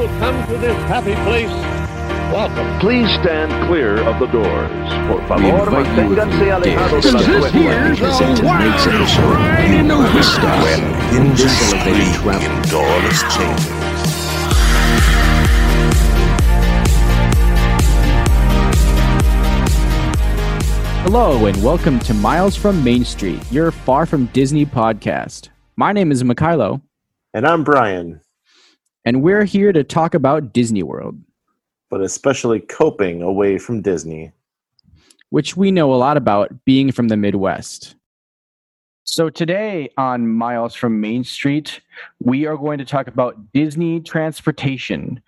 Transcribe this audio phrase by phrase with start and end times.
[0.00, 1.50] will come to this happy place,
[2.32, 2.80] welcome.
[2.80, 4.88] Please stand clear of the doors.
[5.06, 7.84] Por favor, invite you manténganse alejados de to las this puertas.
[7.84, 10.24] here's a episode ride in the of whip.
[10.24, 10.64] Stuff.
[10.64, 10.80] When
[11.20, 13.60] in this elevated travel doorless chamber.
[21.02, 25.50] Hello, and welcome to Miles from Main Street, your Far From Disney podcast.
[25.76, 26.80] My name is Mikhailo,
[27.34, 28.22] And I'm Brian,
[29.04, 31.18] and we're here to talk about Disney World,
[31.88, 34.32] but especially coping away from Disney.
[35.30, 37.94] which we know a lot about being from the Midwest.
[39.04, 41.80] So, today on Miles from Main Street,
[42.20, 45.20] we are going to talk about Disney transportation.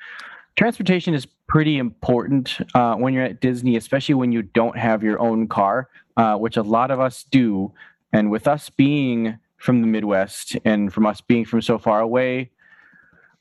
[0.57, 5.19] Transportation is pretty important uh, when you're at Disney, especially when you don't have your
[5.20, 7.73] own car, uh, which a lot of us do.
[8.12, 12.51] And with us being from the Midwest and from us being from so far away,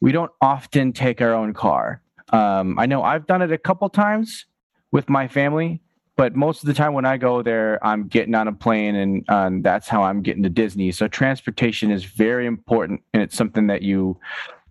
[0.02, 2.02] we don't often take our own car.
[2.30, 4.46] Um, I know I've done it a couple times
[4.92, 5.82] with my family,
[6.18, 9.30] but most of the time when I go there, I'm getting on a plane and
[9.30, 10.92] um, that's how I'm getting to Disney.
[10.92, 14.20] So transportation is very important and it's something that you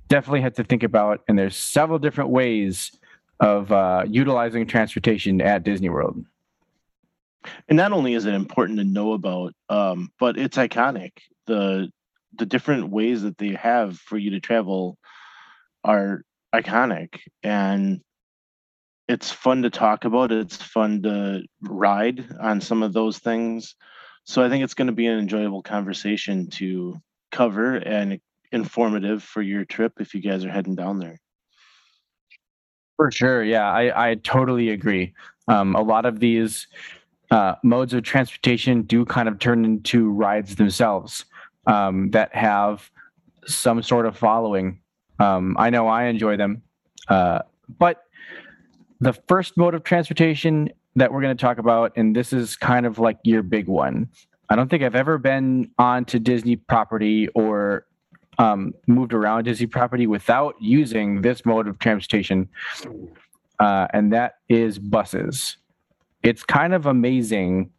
[0.08, 1.22] definitely have to think about.
[1.28, 2.92] And there's several different ways
[3.38, 6.24] of uh, utilizing transportation at Disney World.
[7.68, 11.12] and not only is it important to know about um, but it's iconic
[11.46, 11.90] the
[12.38, 14.98] the different ways that they have for you to travel
[15.84, 16.22] are
[16.54, 18.00] iconic and
[19.08, 23.74] it's fun to talk about it's fun to ride on some of those things
[24.24, 26.96] so i think it's going to be an enjoyable conversation to
[27.32, 28.20] cover and
[28.52, 31.18] informative for your trip if you guys are heading down there
[32.96, 33.42] For sure.
[33.42, 35.14] Yeah, I, I totally agree.
[35.48, 36.66] Um, a lot of these
[37.30, 41.24] uh, modes of transportation do kind of turn into rides themselves
[41.66, 42.90] um, that have
[43.46, 44.80] some sort of following.
[45.20, 46.62] Um, I know I enjoy them.
[47.08, 47.40] Uh,
[47.78, 48.04] but
[49.00, 52.86] the first mode of transportation that we're going to talk about, and this is kind
[52.86, 54.08] of like your big one.
[54.48, 57.86] I don't think I've ever been onto Disney property or
[58.38, 62.48] um, moved around Disney property without using this mode of transportation,
[63.60, 65.56] uh, and that is buses.
[66.22, 67.70] It's kind of amazing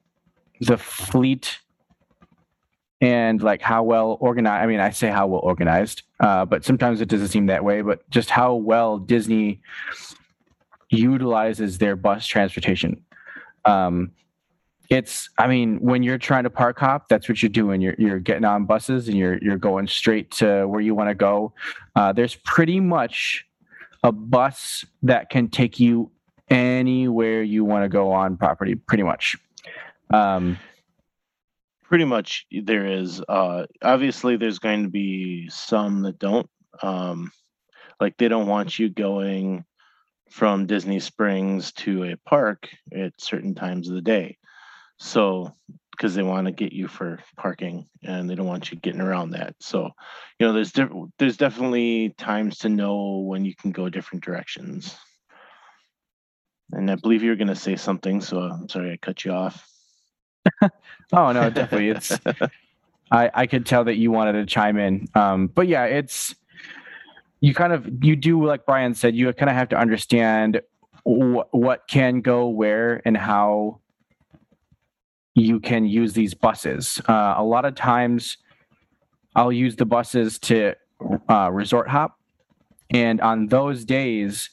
[0.61, 1.59] the fleet
[3.01, 4.63] and like how well organized.
[4.63, 7.81] I mean, I say how well organized, uh, but sometimes it doesn't seem that way.
[7.81, 9.59] But just how well Disney
[10.89, 13.03] utilizes their bus transportation.
[13.65, 14.11] Um,
[14.91, 18.19] it's i mean when you're trying to park hop that's what you're doing you're, you're
[18.19, 21.53] getting on buses and you're you're going straight to where you want to go
[21.95, 23.45] uh, there's pretty much
[24.03, 26.11] a bus that can take you
[26.49, 29.37] anywhere you want to go on property pretty much
[30.09, 30.57] um,
[31.91, 36.49] pretty much there is uh obviously there's going to be some that don't
[36.81, 37.29] um
[37.99, 39.65] like they don't want you going
[40.29, 44.37] from disney springs to a park at certain times of the day.
[44.99, 45.53] So
[45.91, 49.31] because they want to get you for parking and they don't want you getting around
[49.31, 49.55] that.
[49.59, 49.89] So
[50.39, 50.71] you know there's
[51.19, 54.95] there's definitely times to know when you can go different directions.
[56.71, 59.33] And i believe you were going to say something so i'm sorry i cut you
[59.33, 59.67] off
[61.13, 62.17] oh no definitely it's
[63.11, 65.07] I, I could tell that you wanted to chime in.
[65.15, 66.33] Um, but yeah, it's
[67.41, 70.61] you kind of you do like Brian said, you kind of have to understand
[71.03, 73.79] wh- what can go where and how
[75.35, 77.01] you can use these buses.
[77.07, 78.37] Uh, a lot of times,
[79.35, 80.75] I'll use the buses to
[81.29, 82.17] uh, resort hop,
[82.91, 84.49] and on those days,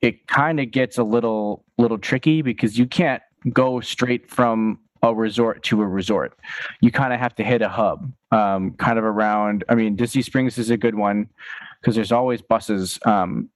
[0.00, 3.22] it kind of gets a little little tricky because you can't
[3.52, 6.38] go straight from a resort to a resort.
[6.80, 9.64] You kind of have to hit a hub, um, kind of around.
[9.68, 11.28] I mean, Disney Springs is a good one
[11.80, 13.48] because there's always buses um,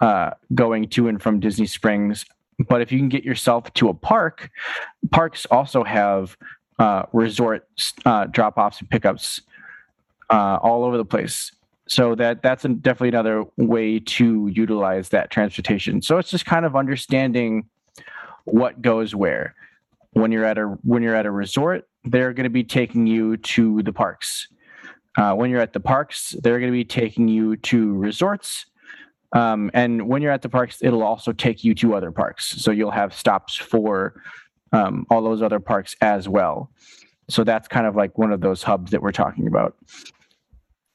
[0.00, 2.24] uh, going to and from Disney Springs.
[2.68, 4.50] But if you can get yourself to a park,
[5.10, 6.36] parks also have
[6.78, 7.68] uh, resort
[8.04, 9.40] uh, drop offs and pickups
[10.30, 11.52] uh, all over the place.
[11.88, 16.02] So that that's a, definitely another way to utilize that transportation.
[16.02, 17.68] So it's just kind of understanding
[18.44, 19.54] what goes where
[20.16, 23.36] when you're at a when you're at a resort they're going to be taking you
[23.36, 24.48] to the parks.
[25.18, 28.66] Uh, when you're at the parks they're going to be taking you to resorts.
[29.32, 32.46] Um, and when you're at the parks it'll also take you to other parks.
[32.46, 34.22] So you'll have stops for
[34.72, 36.70] um, all those other parks as well.
[37.28, 39.76] So that's kind of like one of those hubs that we're talking about.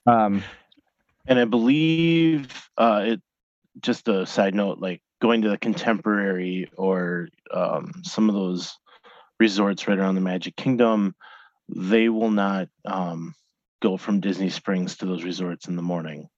[0.07, 0.43] Um,
[1.27, 3.21] and I believe uh, it.
[3.79, 8.77] Just a side note, like going to the Contemporary or um, some of those
[9.41, 11.15] resorts right around the Magic Kingdom,
[11.69, 13.35] they will not um,
[13.81, 16.29] go from Disney Springs to those resorts in the morning.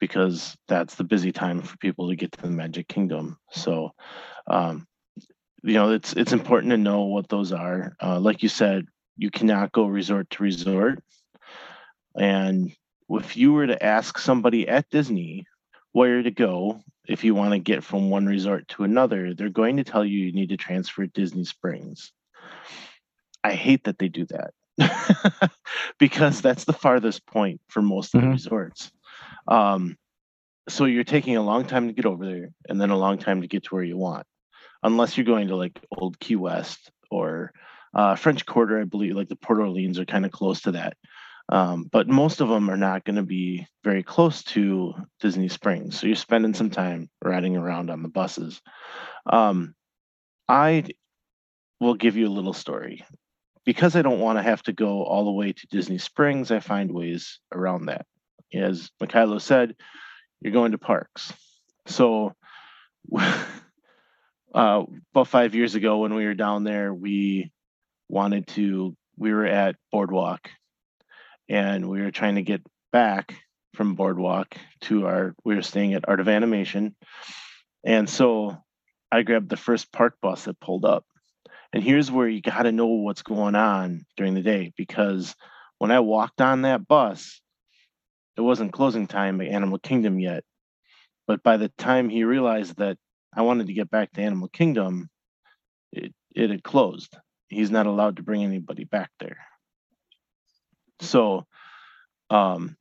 [0.00, 3.38] because that's the busy time for people to get to the Magic Kingdom.
[3.50, 3.92] So,
[4.46, 4.86] um,
[5.62, 7.96] you know, it's it's important to know what those are.
[8.02, 8.86] Uh, like you said,
[9.16, 11.02] you cannot go resort to resort,
[12.16, 12.72] and
[13.10, 15.46] if you were to ask somebody at Disney
[15.92, 19.78] where to go if you want to get from one resort to another, they're going
[19.78, 22.12] to tell you you need to transfer Disney Springs.
[23.44, 24.52] I hate that they do that
[25.98, 28.32] because that's the farthest point for most of the Mhm.
[28.32, 28.90] resorts.
[29.46, 29.96] Um,
[30.68, 33.40] so you're taking a long time to get over there and then a long time
[33.40, 34.26] to get to where you want,
[34.82, 37.52] unless you're going to like Old Key West or
[37.94, 40.94] uh, French Quarter, I believe, like the Port Orleans are kind of close to that.
[41.50, 45.98] Um, but most of them are not going to be very close to Disney Springs.
[45.98, 48.60] So you're spending some time riding around on the buses.
[49.24, 49.74] Um,
[50.46, 50.84] I
[51.80, 53.04] will give you a little story.
[53.64, 56.60] Because I don't want to have to go all the way to Disney Springs, I
[56.60, 58.06] find ways around that.
[58.54, 59.74] As Mikhailo said,
[60.40, 61.32] you're going to parks.
[61.86, 62.34] So
[63.14, 63.32] uh,
[64.54, 67.50] about five years ago when we were down there, we
[68.08, 70.48] wanted to, we were at Boardwalk
[71.48, 73.34] and we were trying to get back
[73.74, 76.96] from Boardwalk to our, we were staying at Art of Animation.
[77.84, 78.56] And so
[79.10, 81.04] I grabbed the first park bus that pulled up.
[81.72, 85.34] And here's where you got to know what's going on during the day because
[85.78, 87.40] when I walked on that bus,
[88.36, 90.44] it wasn't closing time at Animal Kingdom yet.
[91.26, 92.96] But by the time he realized that
[93.36, 95.10] I wanted to get back to Animal Kingdom,
[95.92, 97.14] it, it had closed.
[97.48, 99.38] He's not allowed to bring anybody back there.
[101.00, 101.46] So,
[102.30, 102.77] um,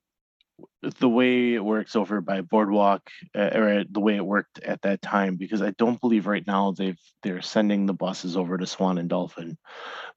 [0.82, 5.02] the way it works over by Boardwalk, uh, or the way it worked at that
[5.02, 8.98] time, because I don't believe right now they've they're sending the buses over to Swan
[8.98, 9.58] and Dolphin,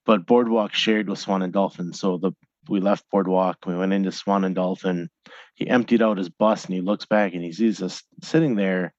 [0.05, 1.93] but Boardwalk shared with Swan and Dolphin.
[1.93, 2.33] So the
[2.69, 5.09] we left Boardwalk, we went into Swan and Dolphin.
[5.55, 8.93] He emptied out his bus and he looks back and he sees us sitting there,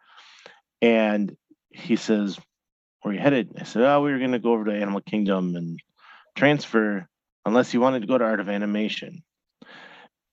[0.81, 1.35] and
[1.69, 2.39] he says,
[3.01, 5.01] "Where are you headed?" I said, "Oh, we were going to go over to Animal
[5.01, 5.79] Kingdom and
[6.35, 7.07] transfer,
[7.45, 9.23] unless you wanted to go to Art of Animation."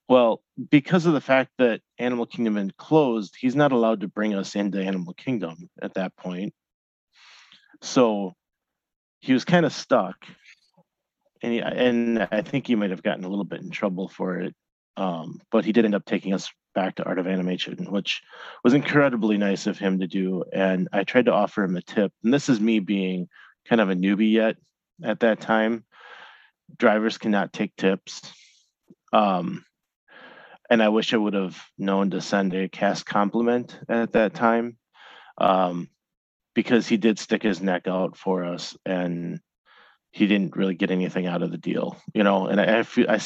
[0.09, 4.35] Well, because of the fact that Animal Kingdom had closed, he's not allowed to bring
[4.35, 6.55] us into Animal Kingdom at that point.
[7.83, 8.35] So
[9.21, 10.27] he was kind of stuck.
[11.43, 14.41] And, he, and I think he might have gotten a little bit in trouble for
[14.41, 14.55] it.
[14.97, 18.23] Um, but he did end up taking us back to Art of Animation, which
[18.65, 20.43] was incredibly nice of him to do.
[20.53, 22.13] And I tried to offer him a tip.
[22.25, 23.29] And this is me being
[23.69, 24.57] kind of a newbie yet
[25.05, 25.85] at that time.
[26.77, 28.33] Drivers cannot take tips.
[29.13, 29.65] Um,
[30.71, 34.77] and I wish I would have known to send a cast compliment at that time,
[35.39, 35.89] um,
[36.55, 39.41] because he did stick his neck out for us, and
[40.11, 42.47] he didn't really get anything out of the deal, you know.
[42.47, 43.21] And I, I feel I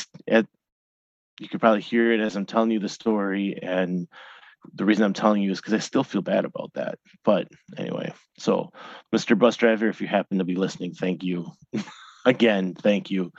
[1.40, 4.06] you could probably hear it as I'm telling you the story, and
[4.74, 6.98] the reason I'm telling you is because I still feel bad about that.
[7.24, 8.70] But anyway, so
[9.14, 9.36] Mr.
[9.38, 11.50] Bus Driver, if you happen to be listening, thank you
[12.24, 13.32] again, thank you.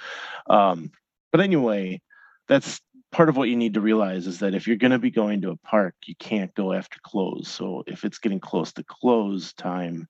[0.49, 0.91] Um,
[1.31, 2.01] but anyway,
[2.47, 2.81] that's
[3.13, 5.41] part of what you need to realize is that if you're going to be going
[5.41, 7.47] to a park, you can't go after close.
[7.47, 10.07] So if it's getting close to close time,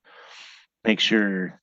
[0.84, 1.62] make sure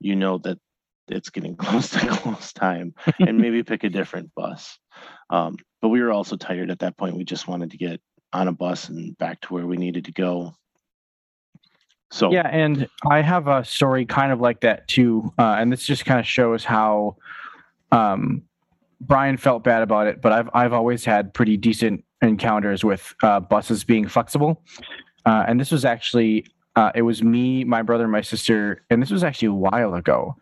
[0.00, 0.58] you know that
[1.06, 4.78] it's getting close to close time and maybe pick a different bus.
[5.28, 7.16] Um, but we were also tired at that point.
[7.16, 8.00] We just wanted to get
[8.32, 10.54] on a bus and back to where we needed to go.
[12.10, 15.86] So Yeah, and I have a story kind of like that too, uh, and this
[15.86, 17.16] just kind of shows how
[17.92, 18.42] um,
[19.00, 20.20] Brian felt bad about it.
[20.20, 24.62] But I've I've always had pretty decent encounters with uh, buses being flexible,
[25.26, 29.10] uh, and this was actually uh, it was me, my brother, my sister, and this
[29.10, 30.36] was actually a while ago.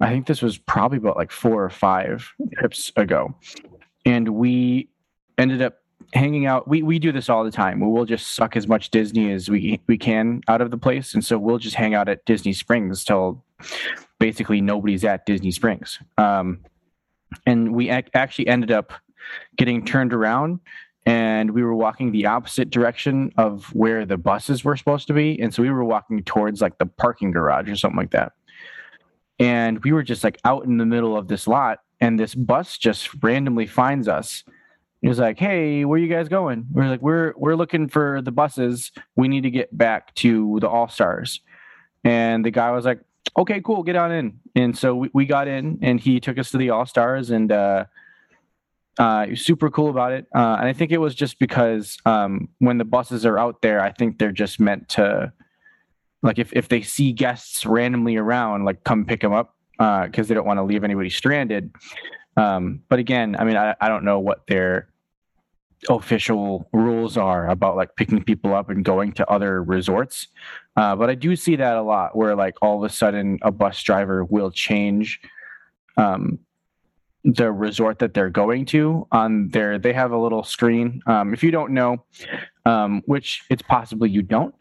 [0.00, 3.34] I think this was probably about like four or five trips ago,
[4.04, 4.88] and we
[5.38, 5.78] ended up
[6.12, 9.32] hanging out we we do this all the time we'll just suck as much disney
[9.32, 12.24] as we we can out of the place and so we'll just hang out at
[12.24, 13.42] disney springs till
[14.18, 16.60] basically nobody's at disney springs um
[17.46, 18.92] and we ac- actually ended up
[19.56, 20.60] getting turned around
[21.04, 25.40] and we were walking the opposite direction of where the buses were supposed to be
[25.40, 28.32] and so we were walking towards like the parking garage or something like that
[29.38, 32.78] and we were just like out in the middle of this lot and this bus
[32.78, 34.44] just randomly finds us
[35.02, 38.32] he was like, "Hey, where you guys going?" We're like, "We're we're looking for the
[38.32, 38.92] buses.
[39.14, 41.40] We need to get back to the All Stars."
[42.02, 43.00] And the guy was like,
[43.36, 46.50] "Okay, cool, get on in." And so we, we got in, and he took us
[46.50, 47.84] to the All Stars, and uh,
[48.98, 50.26] uh, super cool about it.
[50.34, 53.80] Uh, and I think it was just because um, when the buses are out there,
[53.80, 55.32] I think they're just meant to,
[56.22, 60.34] like, if if they see guests randomly around, like, come pick them up because they
[60.34, 61.70] don't want to leave anybody stranded.
[62.38, 64.88] Um, but again, I mean, I, I don't know what their
[65.88, 70.28] official rules are about like picking people up and going to other resorts.
[70.76, 73.50] Uh, but I do see that a lot where like all of a sudden a
[73.50, 75.20] bus driver will change
[75.96, 76.38] um,
[77.26, 81.42] the resort that they're going to on their they have a little screen um, if
[81.42, 82.04] you don't know
[82.66, 84.54] um, which it's possibly you don't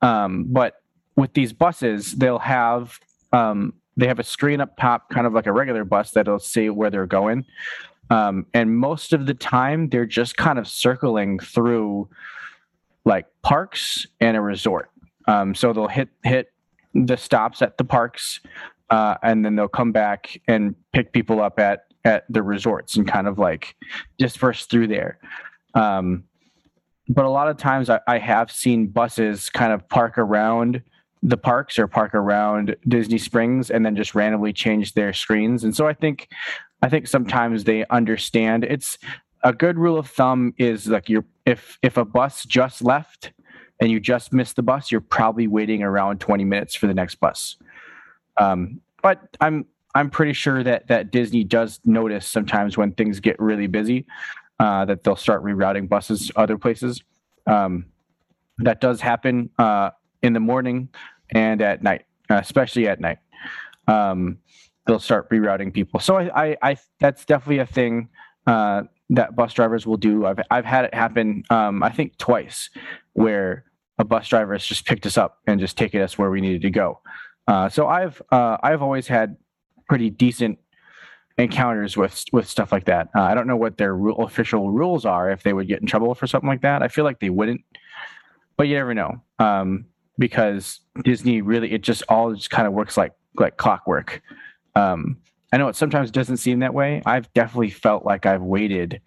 [0.00, 0.74] um, but
[1.16, 3.00] with these buses they'll have
[3.32, 6.70] um, they have a screen up top kind of like a regular bus that'll say
[6.70, 7.44] where they're going
[8.10, 12.08] um, and most of the time they're just kind of circling through
[13.04, 14.90] like parks and a resort
[15.26, 16.52] um, so they'll hit hit
[16.94, 18.40] the stops at the parks
[18.90, 23.08] uh, and then they'll come back and pick people up at at the resorts and
[23.08, 23.76] kind of like
[24.18, 25.18] disperse through there.
[25.74, 26.24] Um,
[27.08, 30.82] but a lot of times I, I have seen buses kind of park around
[31.22, 35.64] the parks or park around Disney Springs and then just randomly change their screens.
[35.64, 36.28] And so I think
[36.84, 38.98] I think sometimes they understand it's
[39.42, 43.32] a good rule of thumb is like you're if if a bus just left
[43.80, 47.14] and you just missed the bus, you're probably waiting around 20 minutes for the next
[47.14, 47.56] bus.
[48.36, 49.64] Um, but I'm
[49.94, 54.04] I'm pretty sure that that Disney does notice sometimes when things get really busy
[54.60, 57.02] uh, that they'll start rerouting buses other places.
[57.46, 57.86] Um,
[58.58, 59.88] that does happen uh,
[60.20, 60.90] in the morning
[61.30, 63.20] and at night, especially at night.
[63.88, 64.38] Um,
[64.86, 66.00] they'll start rerouting people.
[66.00, 68.08] So I, I, I that's definitely a thing
[68.46, 70.26] uh, that bus drivers will do.
[70.26, 71.44] I've I've had it happen.
[71.50, 72.70] Um, I think twice
[73.12, 73.64] where
[73.98, 76.62] a bus driver has just picked us up and just taken us where we needed
[76.62, 77.00] to go.
[77.46, 79.36] Uh, so I've uh, I've always had
[79.88, 80.58] pretty decent
[81.36, 83.08] encounters with with stuff like that.
[83.14, 86.14] Uh, I don't know what their official rules are if they would get in trouble
[86.14, 86.82] for something like that.
[86.82, 87.62] I feel like they wouldn't,
[88.56, 89.86] but you never know um,
[90.18, 94.22] because Disney really it just all just kind of works like like clockwork.
[94.74, 95.18] Um,
[95.52, 97.02] I know it sometimes doesn't seem that way.
[97.06, 99.00] I've definitely felt like I've waited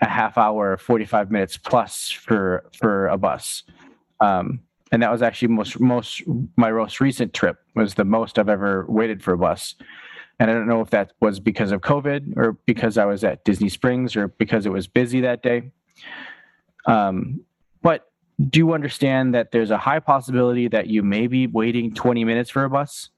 [0.00, 3.62] a half hour, forty five minutes plus for for a bus.
[4.20, 4.60] Um,
[4.92, 6.22] and that was actually most most
[6.56, 9.74] my most recent trip was the most I've ever waited for a bus.
[10.38, 13.44] And I don't know if that was because of COVID or because I was at
[13.44, 15.70] Disney Springs or because it was busy that day.
[16.86, 17.40] Um,
[17.82, 18.10] but
[18.50, 22.50] do you understand that there's a high possibility that you may be waiting 20 minutes
[22.50, 23.08] for a bus.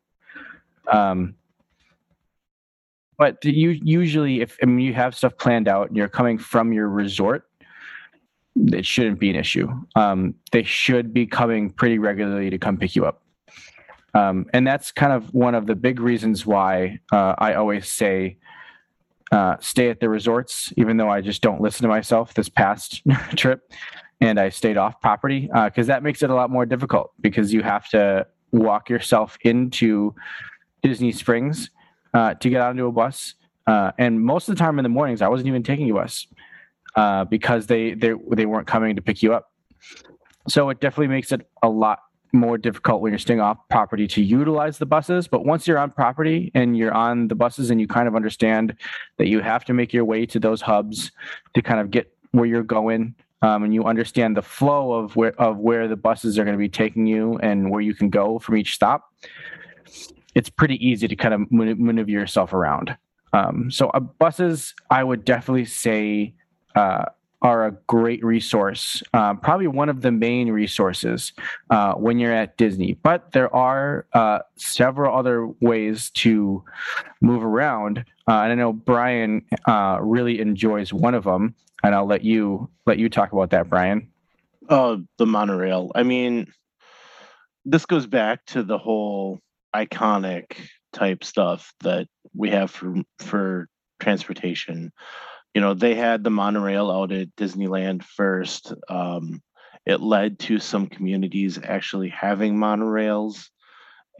[0.90, 1.35] Um,
[3.18, 6.72] but you usually, if I mean, you have stuff planned out and you're coming from
[6.72, 7.48] your resort,
[8.56, 9.68] it shouldn't be an issue.
[9.96, 13.22] Um, they should be coming pretty regularly to come pick you up.
[14.14, 18.38] Um, and that's kind of one of the big reasons why uh, I always say
[19.32, 23.02] uh, stay at the resorts, even though I just don't listen to myself this past
[23.37, 23.70] trip
[24.20, 27.52] and I stayed off property because uh, that makes it a lot more difficult because
[27.52, 30.14] you have to walk yourself into
[30.82, 31.70] Disney Springs
[32.15, 33.35] uh, to get onto a bus.
[33.67, 36.27] Uh, and most of the time in the mornings, I wasn't even taking a bus
[36.97, 39.53] uh, because they they they weren't coming to pick you up.
[40.49, 42.00] So it definitely makes it a lot
[42.33, 45.29] more difficult when you're staying off property to utilize the buses.
[45.29, 48.75] But once you're on property and you're on the buses and you kind of understand
[49.17, 51.11] that you have to make your way to those hubs
[51.55, 53.15] to kind of get where you're going.
[53.41, 56.59] Um, and you understand the flow of where of where the buses are going to
[56.59, 59.12] be taking you and where you can go from each stop.
[60.35, 62.97] It's pretty easy to kind of maneuver yourself around.
[63.32, 66.35] Um, so uh, buses, I would definitely say
[66.75, 67.06] uh,
[67.40, 71.32] are a great resource, uh, probably one of the main resources
[71.70, 72.99] uh, when you're at Disney.
[73.02, 76.64] But there are uh, several other ways to
[77.20, 79.44] move around, uh, and I know Brian
[80.00, 81.54] really enjoys one of them.
[81.85, 84.11] And I'll let you let you talk about that, Brian.
[84.68, 85.92] Oh, the monorail.
[85.94, 86.52] I mean,
[87.64, 89.38] this goes back to the whole
[89.87, 90.56] iconic
[90.92, 93.68] type stuff that we have for for
[94.00, 94.92] transportation.
[95.54, 98.73] You know they had the monorail out at disneyland first.
[98.88, 99.42] Um,
[99.87, 103.49] it led to some communities actually having monorails.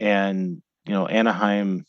[0.01, 1.85] And you know anaheim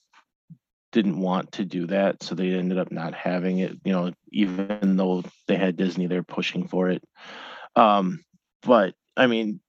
[0.93, 4.97] didn't want to do that so they ended up not having it you know even
[4.97, 7.03] though they had disney they're pushing for it.
[7.77, 8.25] Um,
[8.63, 9.61] but i mean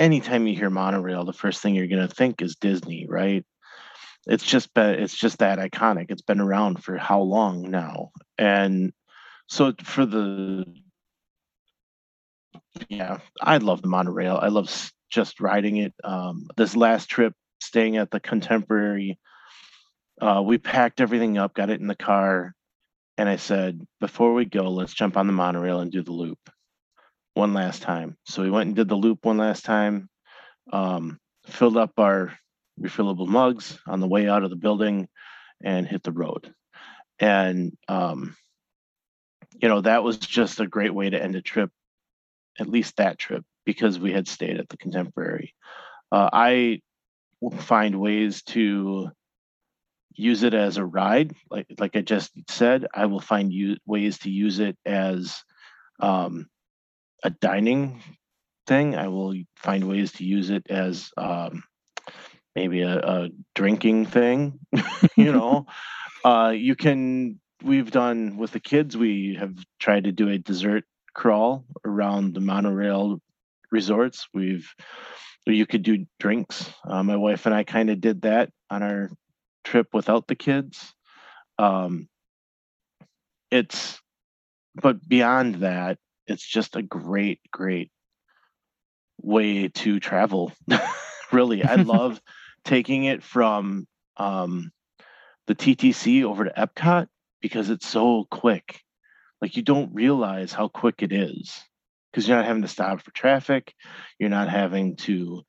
[0.00, 3.44] anytime you hear monorail the first thing you're going to think is disney right
[4.26, 8.92] it's just been it's just that iconic it's been around for how long now and
[9.48, 10.64] so for the
[12.88, 14.38] yeah, I love the monorail.
[14.40, 14.70] I love
[15.10, 15.94] just riding it.
[16.04, 19.18] Um, this last trip, staying at the Contemporary,
[20.20, 22.54] uh, we packed everything up, got it in the car,
[23.18, 26.38] and I said, before we go, let's jump on the monorail and do the loop
[27.34, 28.16] one last time.
[28.24, 30.08] So we went and did the loop one last time,
[30.72, 32.32] um, filled up our
[32.80, 35.08] refillable mugs on the way out of the building,
[35.62, 36.52] and hit the road.
[37.18, 38.36] And um,
[39.60, 41.70] you know, that was just a great way to end a trip,
[42.58, 45.54] at least that trip, because we had stayed at the Contemporary.
[46.10, 46.80] Uh, I
[47.40, 49.10] will find ways to
[50.12, 52.86] use it as a ride, like like I just said.
[52.94, 55.42] I will find you ways to use it as
[56.00, 56.46] um,
[57.22, 58.02] a dining
[58.66, 58.96] thing.
[58.96, 61.62] I will find ways to use it as um,
[62.54, 64.58] maybe a, a drinking thing.
[65.16, 65.66] you know,
[66.24, 67.40] uh, you can.
[67.62, 68.96] We've done with the kids.
[68.96, 70.84] We have tried to do a dessert
[71.14, 73.20] crawl around the monorail
[73.70, 74.26] resorts.
[74.32, 74.66] We've
[75.46, 76.70] you could do drinks.
[76.84, 79.10] Uh, my wife and I kind of did that on our
[79.64, 80.94] trip without the kids.
[81.58, 82.08] Um,
[83.50, 84.00] it's,
[84.74, 85.98] but beyond that,
[86.30, 87.90] it's just a great, great
[89.20, 90.52] way to travel.
[91.32, 92.20] really, I love
[92.64, 94.70] taking it from um,
[95.46, 97.08] the TTC over to Epcot
[97.40, 98.80] because it's so quick.
[99.40, 101.58] Like you don't realize how quick it is
[102.10, 103.74] because you're not having to stop for traffic.
[104.18, 105.42] You're not having to,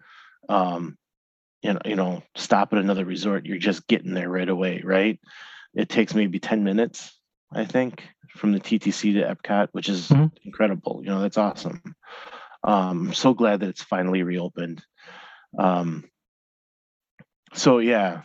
[0.49, 0.97] um,
[1.61, 3.45] you know, you know, stop at another resort.
[3.45, 5.19] You're just getting there right away, right?
[5.73, 7.17] It takes maybe 10 minutes,
[7.53, 10.27] I think, from the TTC to Epcot, which is mm-hmm.
[10.43, 11.01] incredible.
[11.03, 11.81] You know, that's awesome.
[12.63, 14.83] Um, I'm so glad that it's finally reopened.
[15.57, 16.05] Um,
[17.53, 18.21] so yeah,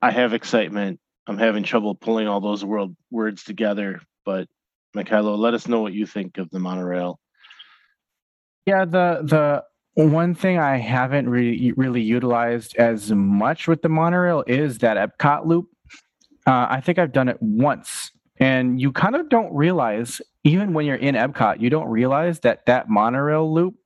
[0.00, 1.00] I have excitement.
[1.26, 4.48] I'm having trouble pulling all those world words together, but
[4.96, 7.20] Mikhailo, let us know what you think of the monorail.
[8.66, 14.44] Yeah, the the one thing I haven't really really utilized as much with the monorail
[14.46, 15.68] is that Epcot loop.
[16.46, 20.86] Uh, I think I've done it once, and you kind of don't realize, even when
[20.86, 23.76] you're in Epcot, you don't realize that that monorail loop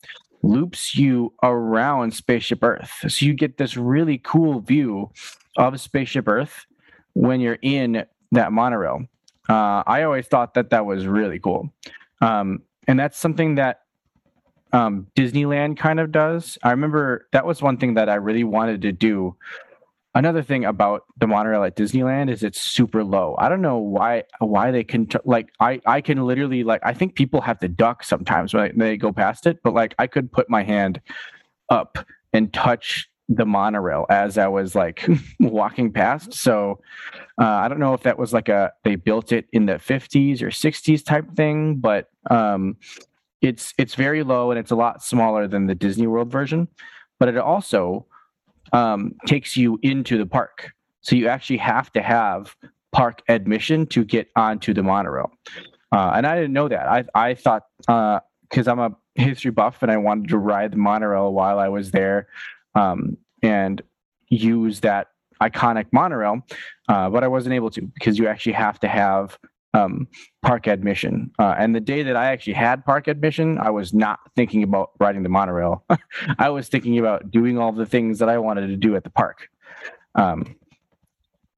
[0.43, 2.93] loops you around Spaceship Earth.
[3.09, 5.11] So you get this really cool view
[5.57, 6.67] of Spaceship Earth
[7.15, 9.07] when you're in that monorail.
[9.49, 11.71] Uh, I always thought that that was really cool.
[12.21, 13.81] Um, and that's something that
[14.73, 16.59] um, Disneyland kind of does.
[16.63, 19.37] I remember that was one thing that I really wanted to do.
[20.17, 23.35] Another thing about the monorail at Disneyland is it's super low.
[23.39, 27.17] I don't know why why they can like I I can literally like I think
[27.17, 30.49] people have to duck sometimes when they go past it, but like I could put
[30.49, 31.01] my hand
[31.69, 31.99] up
[32.33, 35.05] and touch the monorail as I was like
[35.41, 36.33] walking past.
[36.35, 36.81] So
[37.41, 40.43] uh, I don't know if that was like a they built it in the 50s
[40.43, 42.77] or 60s type thing, but um,
[43.41, 46.69] it's it's very low and it's a lot smaller than the Disney World version,
[47.19, 48.07] but it also
[48.75, 50.73] um, takes you into the park.
[51.01, 52.55] So you actually have to have
[52.93, 55.31] park admission to get onto the monorail.
[55.93, 56.89] Uh, and I didn't know that.
[56.89, 60.77] I I thought because uh, I'm a history buff and I wanted to ride the
[60.77, 62.29] monorail while I was there,
[62.75, 63.81] um, and
[64.29, 65.09] use that
[65.41, 66.43] iconic monorail,
[66.89, 69.39] uh, but I wasn't able to because you actually have to have
[69.75, 70.09] um,
[70.43, 71.31] park admission.
[71.39, 74.93] Uh, and the day that I actually had park admission, I was not thinking about
[75.01, 75.85] riding the monorail.
[76.39, 79.11] I was thinking about doing all the things that I wanted to do at the
[79.11, 79.49] park.
[80.15, 80.57] Um,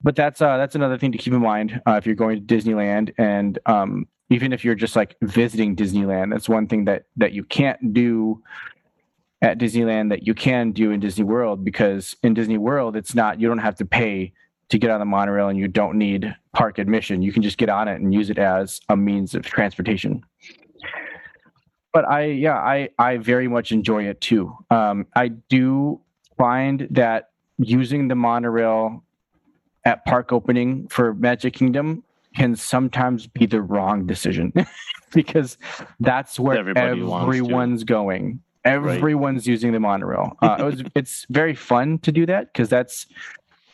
[0.02, 2.54] but that's uh, that's another thing to keep in mind uh, if you're going to
[2.54, 7.32] Disneyland, and um, even if you're just like visiting Disneyland, that's one thing that that
[7.32, 8.42] you can't do
[9.42, 13.40] at Disneyland that you can do in Disney World because in Disney World it's not
[13.40, 14.32] you don't have to pay
[14.68, 17.22] to get on the monorail and you don't need park admission.
[17.22, 20.22] You can just get on it and use it as a means of transportation.
[21.92, 24.54] But I, yeah, I, I very much enjoy it too.
[24.70, 26.00] Um, I do
[26.36, 29.02] find that using the monorail
[29.84, 32.02] at park opening for Magic Kingdom
[32.34, 34.52] can sometimes be the wrong decision
[35.14, 35.56] because
[36.00, 38.40] that's where Everybody everyone's going.
[38.64, 39.52] Everyone's right.
[39.52, 40.36] using the monorail.
[40.42, 43.06] Uh, it was, it's very fun to do that because that's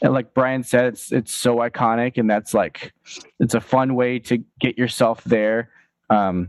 [0.02, 2.92] and like Brian said, it's it's so iconic, and that's like
[3.38, 5.70] it's a fun way to get yourself there.
[6.10, 6.48] Um,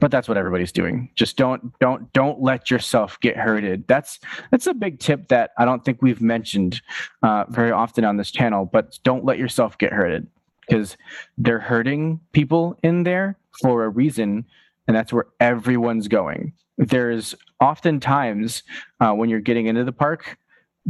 [0.00, 1.10] but that's what everybody's doing.
[1.14, 3.84] Just don't don't don't let yourself get herded.
[3.88, 4.18] That's
[4.50, 6.82] that's a big tip that I don't think we've mentioned
[7.22, 8.68] uh, very often on this channel.
[8.70, 10.26] But don't let yourself get herded
[10.66, 10.96] because
[11.38, 14.44] they're herding people in there for a reason,
[14.86, 16.52] and that's where everyone's going.
[16.76, 18.62] There's oftentimes
[19.00, 20.36] uh, when you're getting into the park,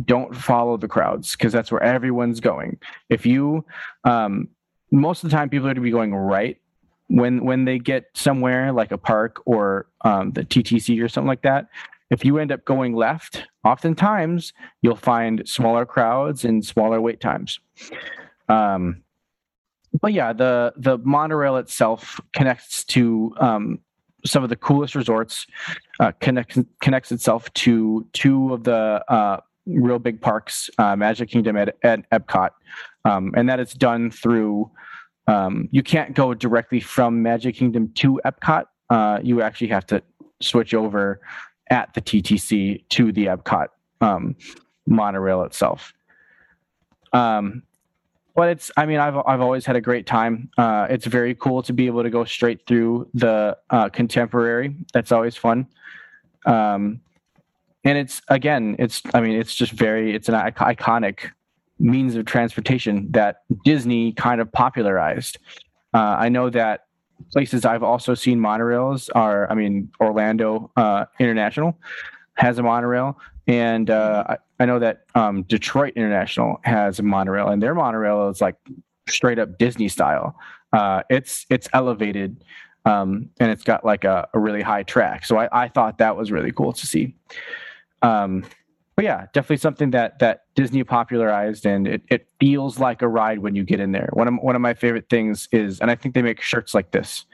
[0.05, 2.79] don't follow the crowds because that's where everyone's going.
[3.09, 3.65] If you,
[4.05, 4.49] um,
[4.91, 6.59] most of the time, people are to be going right
[7.09, 11.43] when when they get somewhere like a park or um, the TTC or something like
[11.43, 11.69] that.
[12.11, 14.53] If you end up going left, oftentimes
[14.83, 17.59] you'll find smaller crowds and smaller wait times.
[18.49, 19.03] Um,
[20.01, 23.79] but yeah, the the monorail itself connects to um,
[24.27, 25.47] some of the coolest resorts.
[26.01, 31.57] Uh, connects connects itself to two of the uh, real big parks, uh, Magic Kingdom
[31.57, 32.51] at, at Epcot,
[33.05, 34.71] um, and that it's done through
[35.27, 38.67] um, you can't go directly from Magic Kingdom to Epcot.
[38.91, 40.03] Uh, you actually have to
[40.41, 41.21] switch over
[41.71, 43.69] at the TTC to the Epcot
[44.01, 44.37] um,
[44.87, 45.93] monorail itself.
[47.13, 47.63] Um,
[48.35, 50.51] but it's, I mean, I've I've always had a great time.
[50.59, 54.75] Uh, it's very cool to be able to go straight through the uh, contemporary.
[54.93, 55.69] That's always fun.
[56.45, 57.01] Um,
[57.85, 61.31] and it's again, it's I mean, it's just very, it's an iconic
[61.79, 65.39] means of transportation that Disney kind of popularized.
[65.93, 66.87] Uh, I know that
[67.33, 71.79] places I've also seen monorails are, I mean, Orlando uh, International
[72.35, 77.49] has a monorail, and uh, I, I, know that um, Detroit International has a monorail,
[77.49, 78.57] and their monorail is like
[79.09, 80.37] straight up Disney style.
[80.73, 82.43] Uh, it's it's elevated,
[82.85, 85.25] um, and it's got like a, a, really high track.
[85.25, 87.15] So I, I thought that was really cool to see.
[88.05, 88.45] Um,
[88.97, 93.41] but yeah, definitely something that that Disney popularized, and it, it feels like a ride
[93.41, 94.09] when you get in there.
[94.13, 96.93] One of one of my favorite things is, and I think they make shirts like
[96.93, 97.25] this,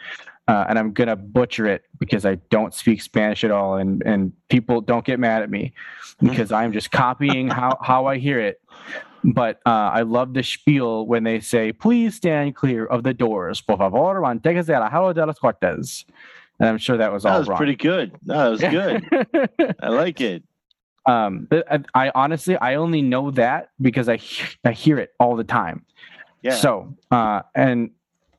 [0.48, 4.32] uh, and I'm gonna butcher it because I don't speak Spanish at all, and and
[4.48, 5.74] people don't get mad at me
[6.22, 8.62] because I'm just copying how how I hear it.
[9.22, 13.60] But uh, I love the spiel when they say, "Please stand clear of the doors,
[13.60, 16.06] por favor, manténgase alejado de las puertas."
[16.58, 17.58] And I'm sure that was all that was wrong.
[17.58, 18.12] pretty good.
[18.24, 19.04] That was good.
[19.82, 20.42] I like it.
[21.06, 24.18] Um, I, I, honestly, I only know that because I
[24.64, 25.84] I hear it all the time.
[26.42, 26.54] Yeah.
[26.56, 27.90] So, uh, and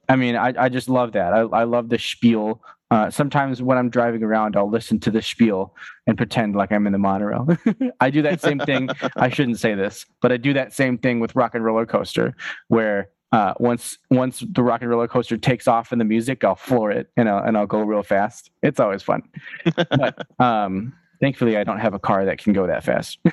[0.09, 1.33] I mean, I, I just love that.
[1.33, 2.61] I, I love the spiel.
[2.89, 5.73] Uh, sometimes when I'm driving around, I'll listen to the spiel
[6.07, 7.47] and pretend like I'm in the monorail.
[8.01, 8.89] I do that same thing.
[9.15, 12.35] I shouldn't say this, but I do that same thing with Rock and Roller Coaster,
[12.67, 16.55] where uh, once once the Rock and Roller Coaster takes off in the music, I'll
[16.55, 18.51] floor it and I'll and I'll go real fast.
[18.61, 19.23] It's always fun.
[19.75, 23.19] but um, Thankfully, I don't have a car that can go that fast.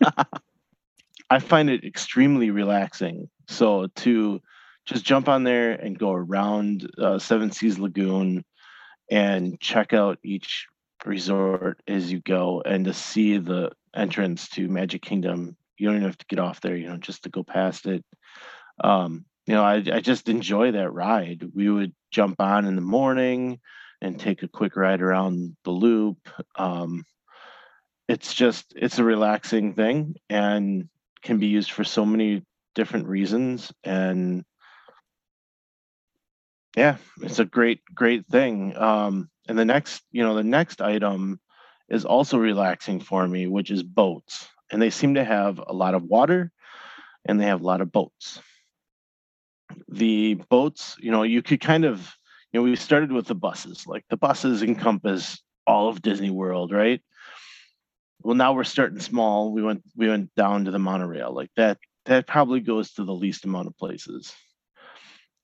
[1.30, 3.28] I find it extremely relaxing.
[3.48, 4.40] So to
[4.86, 8.44] just jump on there and go around uh, Seven Seas Lagoon
[9.10, 10.66] and check out each
[11.04, 15.56] resort as you go and to see the entrance to Magic Kingdom.
[15.76, 18.04] You don't even have to get off there, you know, just to go past it.
[18.82, 21.44] Um, you know, I, I just enjoy that ride.
[21.54, 23.60] We would jump on in the morning
[24.00, 26.28] and take a quick ride around the loop.
[26.56, 27.04] Um,
[28.08, 30.88] it's just it's a relaxing thing and
[31.22, 32.42] can be used for so many
[32.74, 34.44] different reasons and
[36.76, 38.76] yeah it's a great great thing.
[38.76, 41.38] Um and the next you know the next item
[41.88, 44.48] is also relaxing for me which is boats.
[44.70, 46.50] And they seem to have a lot of water
[47.24, 48.40] and they have a lot of boats.
[49.88, 52.16] The boats you know you could kind of
[52.52, 56.72] you know we started with the buses like the buses encompass all of disney world
[56.72, 57.02] right
[58.22, 59.52] well now we're starting small.
[59.52, 61.32] We went we went down to the monorail.
[61.32, 64.34] Like that that probably goes to the least amount of places.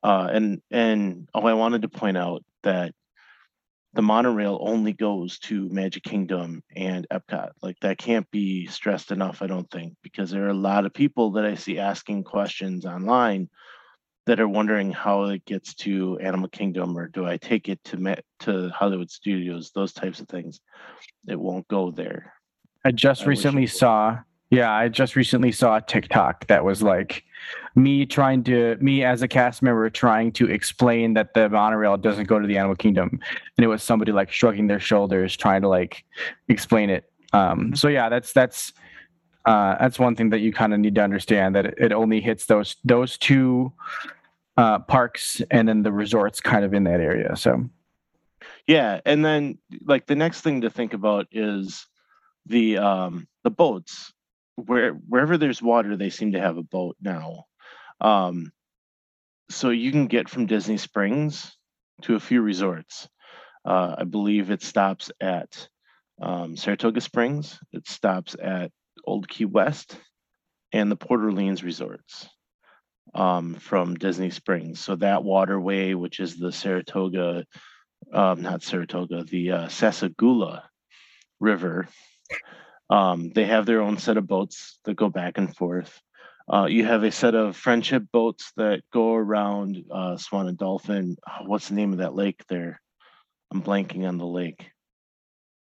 [0.03, 2.93] Uh, and and oh i wanted to point out that
[3.95, 7.51] the monorail only goes to magic kingdom and epcot.
[7.63, 10.93] Like that can't be stressed enough i don't think because there are a lot of
[10.93, 13.49] people that i see asking questions online
[14.27, 18.17] that are wondering how it gets to animal kingdom or do i take it to
[18.41, 20.61] to hollywood studios those types of things.
[21.27, 22.35] It won't go there
[22.85, 24.19] I just I recently saw
[24.51, 27.25] yeah, I just recently saw a TikTok that was like
[27.75, 32.29] me trying to me as a cast member trying to explain that the monorail doesn't
[32.29, 33.19] go to the animal kingdom.
[33.57, 36.05] And it was somebody like shrugging their shoulders trying to like
[36.49, 37.11] explain it.
[37.33, 38.73] Um so yeah, that's that's
[39.45, 42.21] uh that's one thing that you kind of need to understand that it, it only
[42.21, 43.73] hits those those two
[44.57, 47.35] uh parks and then the resorts kind of in that area.
[47.35, 47.69] So
[48.67, 51.87] yeah, and then like the next thing to think about is
[52.47, 54.13] the um the boats
[54.57, 57.45] where wherever there's water they seem to have a boat now.
[58.01, 58.53] Um
[59.51, 61.57] so you can get from disney springs
[62.03, 63.09] to a few resorts.
[63.65, 65.69] Uh, i believe it stops at
[66.21, 68.71] um, saratoga springs it stops at
[69.05, 69.97] old key west
[70.73, 72.29] and the port orleans resorts
[73.15, 74.81] um, from disney springs.
[74.81, 77.45] So that waterway which is the saratoga
[78.13, 80.63] um, not saratoga the uh, sassagoula
[81.41, 81.89] river
[82.91, 86.01] um, they have their own set of boats that go back and forth.
[86.53, 91.17] Uh, you have a set of friendship boats that go around uh, Swan and Dolphin.
[91.27, 92.83] Oh, what's the name of that lake there?
[93.51, 94.71] I'm blanking on the lake.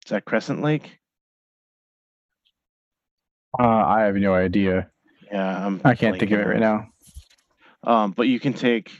[0.05, 0.99] Is that Crescent Lake?
[3.59, 4.91] Uh, I have no idea.
[5.31, 6.89] Yeah, I'm I can't think of it right now.
[7.83, 8.91] Um, but you can take,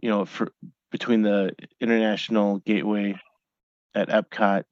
[0.00, 0.48] you know, for
[0.90, 3.14] between the International Gateway
[3.94, 4.64] at Epcot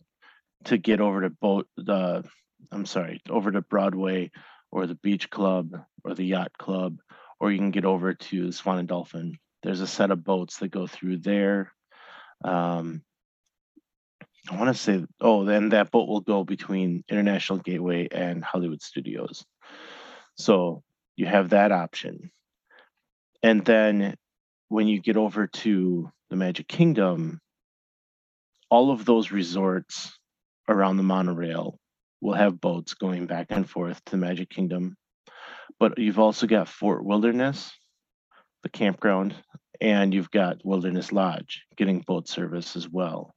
[0.64, 2.24] to get over to boat the
[2.70, 4.30] I'm sorry, over to Boardwalk
[4.70, 5.72] or the Beach Club
[6.04, 6.98] or the Yacht Club,
[7.40, 10.58] or you can get over to the Swan and Dolphin there's a set of boats
[10.58, 11.72] that go through there.
[12.44, 13.02] Um,
[14.50, 18.82] I want to say, oh, then that boat will go between International Gateway and Hollywood
[18.82, 19.44] Studios.
[20.36, 20.82] So
[21.14, 22.32] you have that option.
[23.42, 24.16] And then
[24.68, 27.40] when you get over to the Magic Kingdom,
[28.68, 30.18] all of those resorts
[30.68, 31.78] around the monorail
[32.20, 34.96] will have boats going back and forth to Magic Kingdom.
[35.78, 37.72] But you've also got Fort Wilderness,
[38.62, 39.34] the campground,
[39.80, 43.34] and you've got Wilderness Lodge getting boat service as well.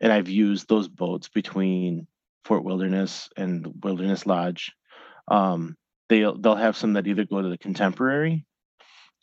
[0.00, 2.06] And I've used those boats between
[2.44, 4.72] Fort Wilderness and Wilderness Lodge.
[5.28, 5.76] Um,
[6.08, 8.44] they'll they'll have some that either go to the Contemporary,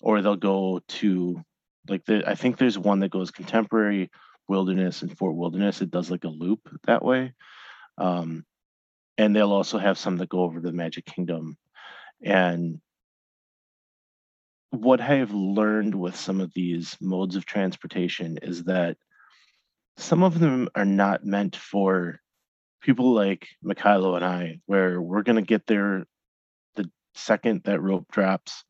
[0.01, 1.43] or they'll go to
[1.89, 4.09] like the I think there's one that goes Contemporary,
[4.47, 5.81] Wilderness, and Fort Wilderness.
[5.81, 7.33] It does like a loop that way.
[7.97, 8.45] Um,
[9.17, 11.57] and they'll also have some that go over to the Magic Kingdom.
[12.23, 12.79] And
[14.71, 18.97] what I've learned with some of these modes of transportation is that
[19.97, 22.19] some of them are not meant for
[22.81, 26.05] people like Mikhailo and I, where we're going to get there
[26.75, 28.63] the second that rope drops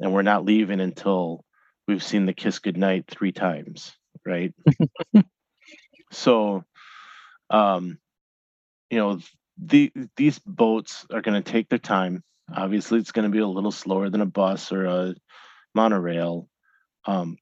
[0.00, 1.44] and we're not leaving until
[1.88, 3.96] we've seen the kiss goodnight three times,
[4.28, 4.54] right?
[6.12, 6.64] so,
[7.50, 7.98] um,
[8.90, 9.20] you know,
[9.58, 12.22] the these boats are going to take their time.
[12.54, 15.14] Obviously, it's going to be a little slower than a bus or a
[15.74, 16.48] monorail,
[17.06, 17.36] um,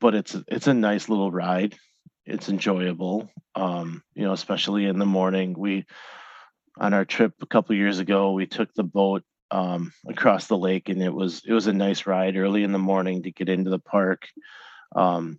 [0.00, 1.76] but it's it's a nice little ride.
[2.26, 5.54] It's enjoyable, um, you know, especially in the morning.
[5.58, 5.86] We
[6.78, 10.88] on our trip a couple years ago, we took the boat um, across the lake,
[10.88, 13.70] and it was it was a nice ride early in the morning to get into
[13.70, 14.28] the park.
[14.94, 15.38] Um,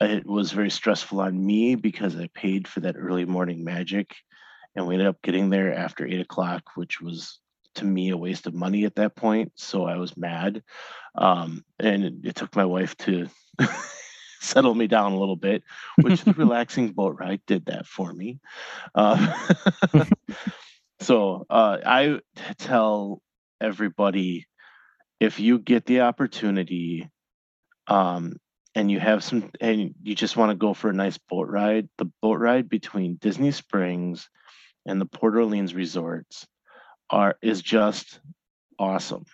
[0.00, 4.14] it was very stressful on me because I paid for that early morning magic
[4.74, 7.38] and we ended up getting there after eight o'clock, which was
[7.76, 9.52] to me a waste of money at that point.
[9.56, 10.62] So I was mad,
[11.14, 13.28] um, and it, it took my wife to
[14.40, 15.62] settle me down a little bit,
[16.00, 18.40] which the relaxing boat ride did that for me.
[18.94, 19.48] Uh,
[21.00, 22.20] so uh, I
[22.58, 23.22] tell
[23.60, 24.46] everybody
[25.20, 27.08] if you get the opportunity
[27.86, 28.36] um,
[28.74, 31.88] and you have some and you just want to go for a nice boat ride
[31.98, 34.28] the boat ride between disney springs
[34.86, 36.46] and the Port Orleans resorts
[37.10, 38.20] are is just
[38.78, 39.24] awesome.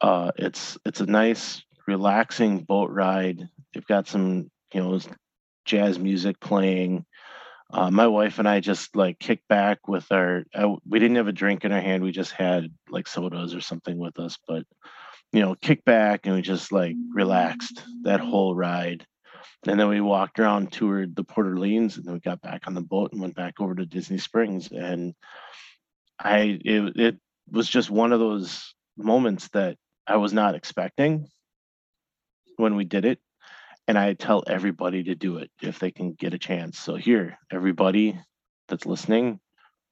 [0.00, 3.48] Uh, it's it's a nice, relaxing boat ride.
[3.72, 5.00] They've got some you know
[5.64, 7.04] jazz music playing.
[7.72, 10.44] Uh, my wife and I just like kicked back with our.
[10.54, 12.02] Uh, we didn't have a drink in our hand.
[12.02, 14.64] We just had like sodas or something with us, but
[15.32, 18.30] you know, kick back and we just like relaxed that mm-hmm.
[18.30, 19.06] whole ride.
[19.66, 22.74] And then we walked around, toured the Port Orleans, and then we got back on
[22.74, 24.70] the boat and went back over to Disney Springs.
[24.72, 25.14] And
[26.18, 27.16] I, it, it
[27.48, 31.28] was just one of those moments that I was not expecting
[32.56, 33.20] when we did it.
[33.86, 36.78] And I tell everybody to do it if they can get a chance.
[36.78, 38.18] So here, everybody
[38.68, 39.40] that's listening,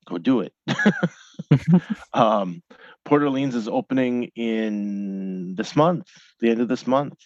[0.09, 0.53] go do it.
[2.13, 2.63] um,
[3.05, 6.07] Port Orleans is opening in this month,
[6.41, 7.19] the end of this month,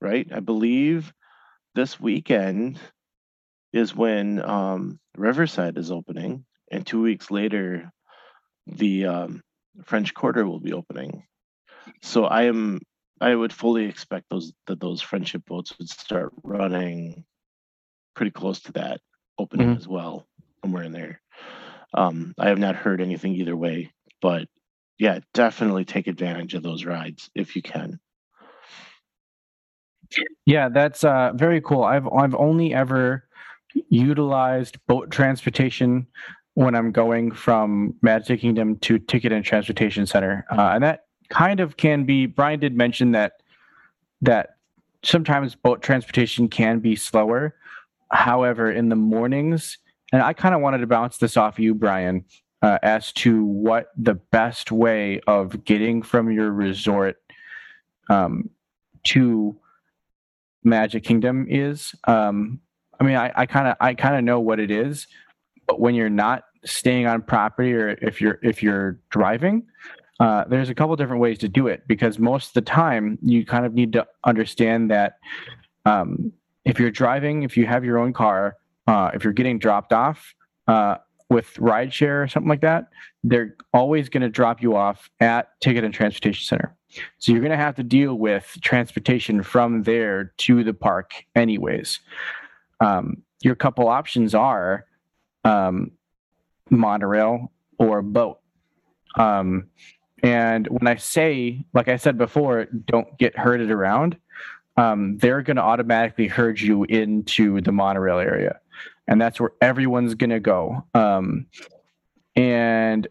[0.00, 0.26] right?
[0.32, 1.12] I believe
[1.74, 2.78] this weekend
[3.72, 7.90] is when um, Riverside is opening, and two weeks later,
[8.66, 9.42] the um,
[9.84, 11.24] French Quarter will be opening.
[12.02, 12.80] So I am
[13.20, 17.24] I would fully expect those that those friendship boats would start running
[18.14, 19.00] pretty close to that
[19.38, 19.78] opening mm-hmm.
[19.78, 20.26] as well,
[20.62, 21.20] somewhere in there.
[21.94, 24.48] Um, I have not heard anything either way, but
[24.98, 28.00] yeah, definitely take advantage of those rides if you can.
[30.44, 31.82] Yeah, that's uh, very cool.
[31.82, 33.24] I've I've only ever
[33.88, 36.06] utilized boat transportation
[36.54, 41.60] when I'm going from Magic Kingdom to Ticket and Transportation Center, uh, and that kind
[41.60, 42.26] of can be.
[42.26, 43.42] Brian did mention that
[44.22, 44.56] that
[45.02, 47.54] sometimes boat transportation can be slower.
[48.12, 49.78] However, in the mornings,
[50.12, 52.24] and I kind of wanted to bounce this off you, Brian,
[52.62, 57.16] uh, as to what the best way of getting from your resort
[58.08, 58.50] um,
[59.04, 59.56] to
[60.64, 61.94] Magic Kingdom is.
[62.04, 62.60] Um,
[62.98, 65.06] I mean, I kind of I kind of know what it is,
[65.66, 69.66] but when you're not staying on property or if you're if you're driving,
[70.18, 73.44] uh, there's a couple different ways to do it because most of the time you
[73.44, 75.18] kind of need to understand that
[75.84, 76.32] um,
[76.64, 80.34] if you're driving, if you have your own car, uh, if you're getting dropped off
[80.68, 80.96] uh,
[81.28, 82.88] with rideshare or something like that,
[83.24, 86.76] they're always going to drop you off at Ticket and Transportation Center.
[87.18, 92.00] So you're going to have to deal with transportation from there to the park, anyways.
[92.80, 94.86] Um, your couple options are
[95.44, 95.92] um,
[96.70, 98.38] monorail or boat.
[99.16, 99.68] Um,
[100.22, 104.16] and when I say, like I said before, don't get herded around,
[104.76, 108.60] um, they're going to automatically herd you into the monorail area,
[109.08, 110.84] and that's where everyone's to go.
[110.94, 111.46] Um,
[112.34, 113.06] and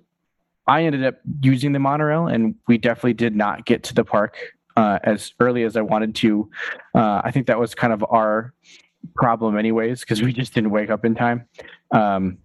[0.67, 4.38] I ended up using the monorail, and we definitely did not get to the park
[4.78, 6.49] uh, as early as I wanted to.
[6.93, 8.54] Uh, I think that was kind of our
[9.15, 11.47] problem, anyways, because we just didn't wake up in time.
[11.91, 12.39] Um,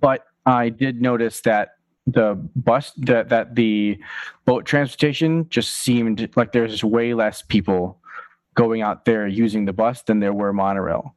[0.00, 1.70] but I did notice that
[2.06, 3.98] the bus that that the
[4.44, 7.98] boat transportation just seemed like there's way less people
[8.54, 11.14] going out there using the bus than there were monorail.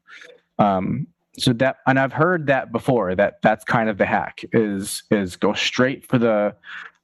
[0.59, 5.03] Um, so that and I've heard that before that that's kind of the hack is
[5.11, 6.55] is go straight for the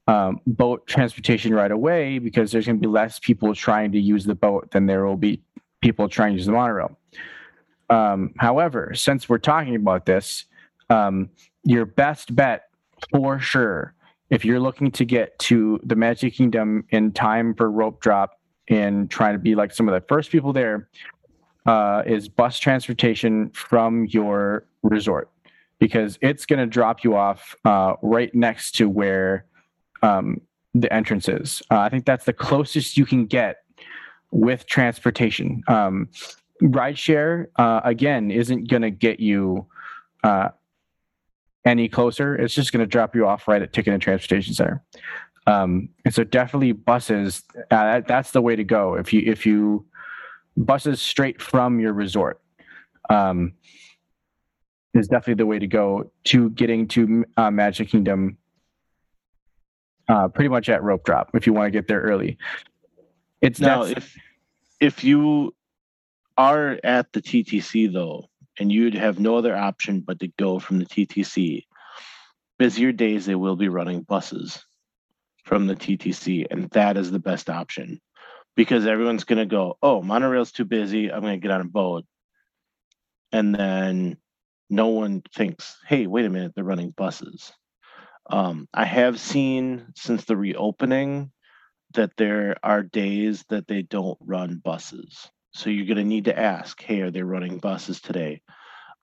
[0.08, 4.26] um, boat transportation right away because there's going to be less people trying to use
[4.26, 5.42] the boat than there will be
[5.82, 6.98] people trying to use the monorail.
[7.90, 10.46] Um, however, since we're talking about this,
[10.90, 11.30] um,
[11.64, 12.64] your best bet
[13.12, 13.94] for sure,
[14.30, 19.10] if you're looking to get to the Magic Kingdom in time for rope drop and
[19.10, 20.90] trying to be like some of the first people there,
[21.66, 25.30] uh, is bus transportation from your resort
[25.80, 29.46] because it's going to drop you off uh, right next to where
[30.02, 30.40] um,
[30.74, 31.62] the entrance is.
[31.72, 33.64] Uh, I think that's the closest you can get
[34.32, 35.64] with transportation.
[35.68, 36.10] Um,
[36.62, 39.68] rideshare, uh, again, isn't going to get you
[40.24, 40.50] uh,
[41.66, 42.36] any closer.
[42.36, 44.84] It's just going to drop you off right at Ticket and Transportation Center.
[45.46, 47.44] Um, and so definitely buses.
[47.70, 48.96] Uh, that's the way to go.
[48.96, 49.86] If you if you
[50.58, 52.42] buses straight from your resort
[53.10, 53.54] um,
[54.94, 58.38] is definitely the way to go to getting to uh, Magic Kingdom.
[60.10, 62.38] Uh, pretty much at rope drop if you want to get there early.
[63.42, 64.18] It's Now, if
[64.82, 65.56] if you
[66.38, 70.80] are at the TTC though, and you'd have no other option but to go from
[70.80, 71.64] the TTC,
[72.60, 74.64] busier days they will be running buses
[75.46, 78.00] from the TTC, and that is the best option
[78.56, 81.12] because everyone's gonna go, oh, monorail's too busy.
[81.12, 82.06] I'm gonna get on a boat,
[83.32, 84.18] and then
[84.70, 87.52] no one thinks, hey, wait a minute, they're running buses.
[88.30, 91.32] Um, I have seen since the reopening
[91.94, 95.30] that there are days that they don't run buses.
[95.52, 98.42] So you're going to need to ask, hey, are they running buses today?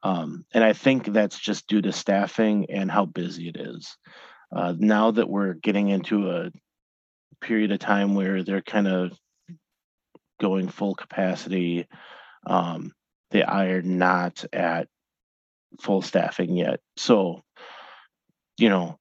[0.02, 3.96] Um, and I think that's just due to staffing and how busy it is.
[4.54, 6.50] Uh, now that we're getting into a
[7.40, 9.16] period of time where they're kind of
[10.40, 11.87] going full capacity,
[12.46, 12.92] um,
[13.31, 14.88] they are not at
[15.81, 16.81] full staffing yet.
[16.96, 17.44] So,
[18.59, 18.98] you know,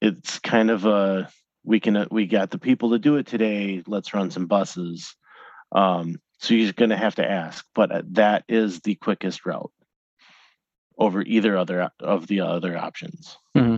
[0.00, 1.28] it's kind of a
[1.64, 3.82] we can uh, we got the people to do it today.
[3.86, 5.16] Let's run some buses.
[5.72, 9.72] Um, so you're going to have to ask, but uh, that is the quickest route
[10.98, 13.36] over either other of the other options.
[13.56, 13.76] Mm-hmm.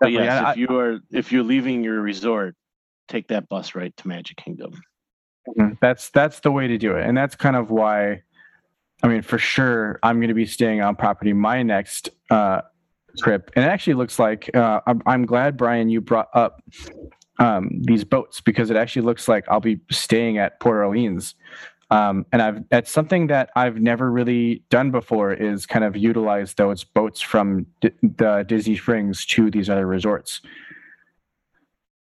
[0.00, 2.54] But yes, I- if you are if you're leaving your resort,
[3.08, 4.72] take that bus right to Magic Kingdom.
[5.48, 5.78] Mhm.
[5.80, 8.22] That's that's the way to do it, and that's kind of why.
[9.02, 12.62] I mean, for sure, I'm going to be staying on property my next uh,
[13.18, 16.62] trip, and it actually looks like uh, I'm, I'm glad Brian you brought up
[17.38, 21.34] um, these boats because it actually looks like I'll be staying at Port Orleans,
[21.90, 26.54] um, and I've that's something that I've never really done before is kind of utilize
[26.54, 30.40] those boats from D- the Disney Springs to these other resorts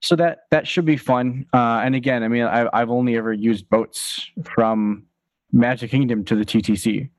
[0.00, 1.46] so that that should be fun.
[1.52, 5.04] Uh, and again, I mean, I've I've only ever used boats from
[5.52, 7.10] Magic Kingdom to the TTC.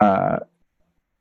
[0.00, 0.38] Uh,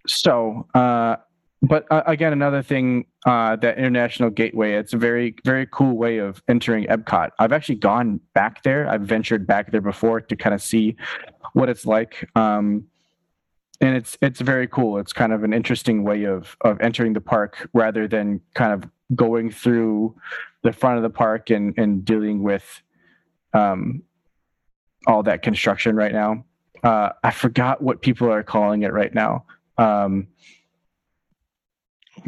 [0.08, 1.18] so, uh,
[1.62, 6.20] but uh, again, another thing uh, that International Gateway, it's a very very cool way
[6.20, 7.32] of entering Epcot.
[7.40, 8.88] I've actually gone back there.
[8.88, 10.96] I've ventured back there before to kind of see
[11.54, 12.30] what it's like.
[12.36, 12.86] Um,
[13.80, 15.00] and it's it's very cool.
[15.00, 18.90] It's kind of an interesting way of of entering the park rather than kind of
[19.16, 20.16] going through
[20.64, 22.82] the front of the park and and dealing with
[23.54, 24.04] um
[25.08, 26.46] all that construction right now.
[26.84, 29.46] Uh, I forgot what people are calling it right now.
[29.78, 30.28] Um,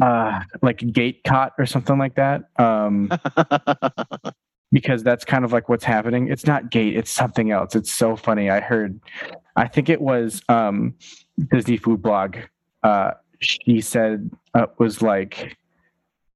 [0.00, 2.42] uh, like gate cot or something like that.
[2.58, 3.10] Um,
[4.72, 6.28] because that's kind of like what's happening.
[6.28, 7.74] It's not gate, it's something else.
[7.74, 8.50] It's so funny.
[8.50, 9.00] I heard,
[9.56, 10.94] I think it was um,
[11.50, 12.36] Disney Food Blog.
[12.82, 15.56] Uh, she said uh, was like,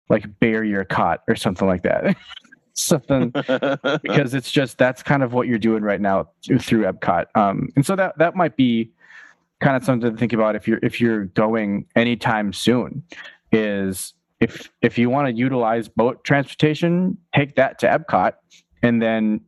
[0.09, 2.17] like barrier cot or something like that.
[2.75, 3.31] something
[4.03, 7.27] because it's just that's kind of what you're doing right now through, through Epcot.
[7.35, 8.93] Um, and so that that might be
[9.61, 13.03] kind of something to think about if you're if you're going anytime soon.
[13.51, 18.35] Is if if you want to utilize boat transportation, take that to Epcot
[18.83, 19.41] and then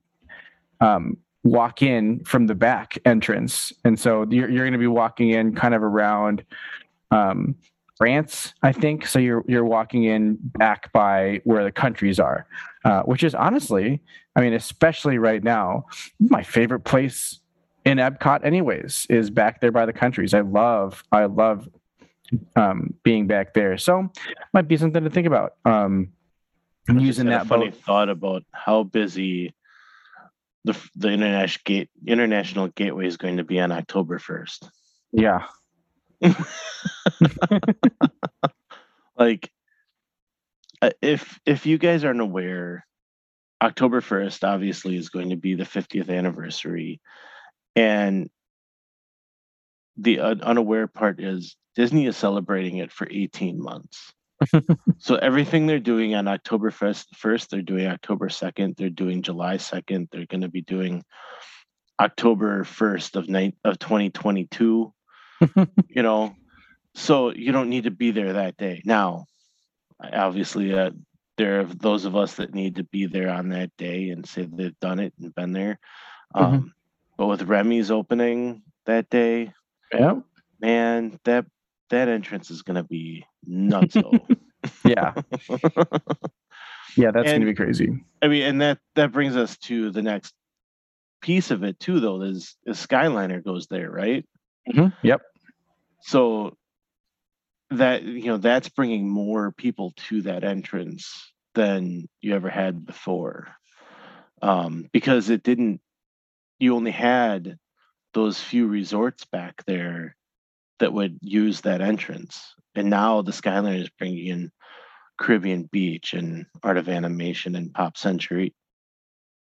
[0.80, 3.72] um, walk in from the back entrance.
[3.84, 6.44] And so you're you're going to be walking in kind of around
[7.10, 7.54] um,
[8.00, 9.06] France, I think.
[9.06, 12.46] So you're you're walking in back by where the countries are,
[12.86, 14.00] uh, which is honestly,
[14.34, 15.84] I mean, especially right now,
[16.18, 17.40] my favorite place
[17.84, 20.32] in Epcot, anyways, is back there by the countries.
[20.32, 21.68] I love I love
[22.56, 23.76] um, being back there.
[23.76, 24.10] So
[24.54, 25.56] might be something to think about.
[25.66, 26.08] Um,
[26.88, 27.80] I just using that a funny boat.
[27.80, 29.54] thought about how busy
[30.64, 34.70] the the international gate international gateway is going to be on October first.
[35.12, 35.44] Yeah.
[39.20, 39.50] Like,
[40.80, 42.86] uh, if if you guys aren't aware,
[43.62, 47.02] October first obviously is going to be the 50th anniversary,
[47.76, 48.30] and
[49.98, 54.14] the un- unaware part is Disney is celebrating it for 18 months.
[54.98, 59.56] so everything they're doing on October 1st, first, they're doing October 2nd, they're doing July
[59.56, 61.04] 2nd, they're going to be doing
[62.00, 64.90] October 1st of night of 2022.
[65.88, 66.34] you know,
[66.94, 68.82] so you don't need to be there that day.
[68.84, 69.26] Now,
[70.00, 70.90] obviously, uh,
[71.36, 74.46] there are those of us that need to be there on that day and say
[74.50, 75.78] they've done it and been there.
[76.34, 76.72] Um,
[77.16, 79.52] But with Remy's opening that day,
[79.92, 80.20] Yeah.
[80.60, 81.46] man, that
[81.90, 83.96] that entrance is gonna be nuts.
[84.84, 85.14] Yeah.
[86.96, 87.12] Yeah.
[87.12, 88.04] That's And- gonna be crazy.
[88.22, 90.34] I mean, and that that brings us to the next
[91.22, 92.20] piece of it too, though.
[92.22, 94.26] Is, is Skyliner goes there, right?
[94.68, 94.92] Mhm.
[95.02, 95.20] Yep.
[96.02, 96.56] So
[97.70, 103.48] that you know that's bringing more people to that entrance than you ever had before,
[104.42, 105.80] um, because it didn't.
[106.58, 107.56] You only had
[108.12, 110.16] those few resorts back there
[110.78, 114.52] that would use that entrance, and now the skyline is bringing in
[115.18, 118.54] Caribbean Beach and Art of Animation and Pop Century,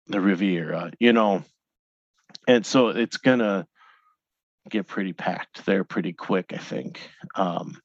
[0.07, 1.45] the Riviera, you know,
[2.47, 3.67] and so it's gonna
[4.71, 7.01] get pretty packed there pretty quick, I think.
[7.35, 7.81] Um,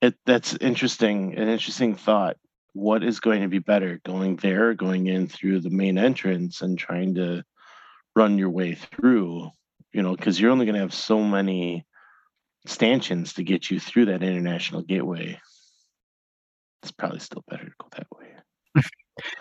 [0.00, 2.36] it that's interesting, an interesting thought.
[2.72, 6.78] What is going to be better, going there, going in through the main entrance, and
[6.78, 7.42] trying to
[8.14, 9.50] run your way through?
[9.92, 11.84] You know, because you're only going to have so many
[12.66, 15.40] stanchions to get you through that international gateway.
[16.82, 18.82] It's probably still better to go that way.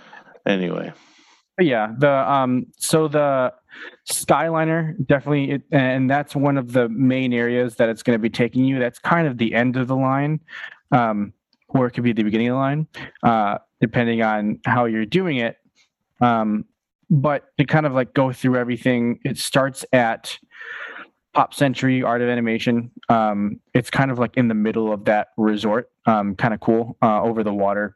[0.48, 0.92] anyway,
[1.60, 3.54] Yeah, the um so the
[4.10, 8.30] Skyliner definitely it, and that's one of the main areas that it's going to be
[8.30, 8.80] taking you.
[8.80, 10.40] That's kind of the end of the line.
[10.92, 11.34] Um
[11.70, 12.88] or it could be the beginning of the line,
[13.24, 15.58] uh, depending on how you're doing it.
[16.22, 16.66] Um,
[17.10, 20.38] but to kind of like go through everything, it starts at
[21.34, 22.92] Pop Century Art of Animation.
[23.08, 26.98] Um, it's kind of like in the middle of that resort, um, kind of cool
[27.02, 27.96] uh, over the water.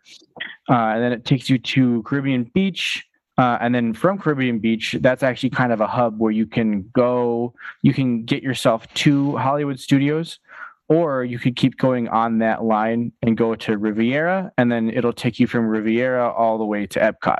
[0.69, 3.03] Uh, and then it takes you to Caribbean Beach.
[3.37, 6.89] Uh, and then from Caribbean Beach, that's actually kind of a hub where you can
[6.93, 10.39] go, you can get yourself to Hollywood Studios,
[10.87, 15.13] or you could keep going on that line and go to Riviera, and then it'll
[15.13, 17.39] take you from Riviera all the way to Epcot.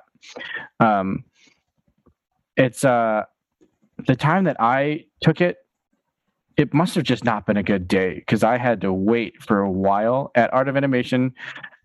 [0.80, 1.26] Um,
[2.58, 3.24] it's uh,
[4.08, 5.58] the time that I took it,
[6.58, 9.60] it must have just not been a good day because I had to wait for
[9.60, 11.34] a while at Art of Animation.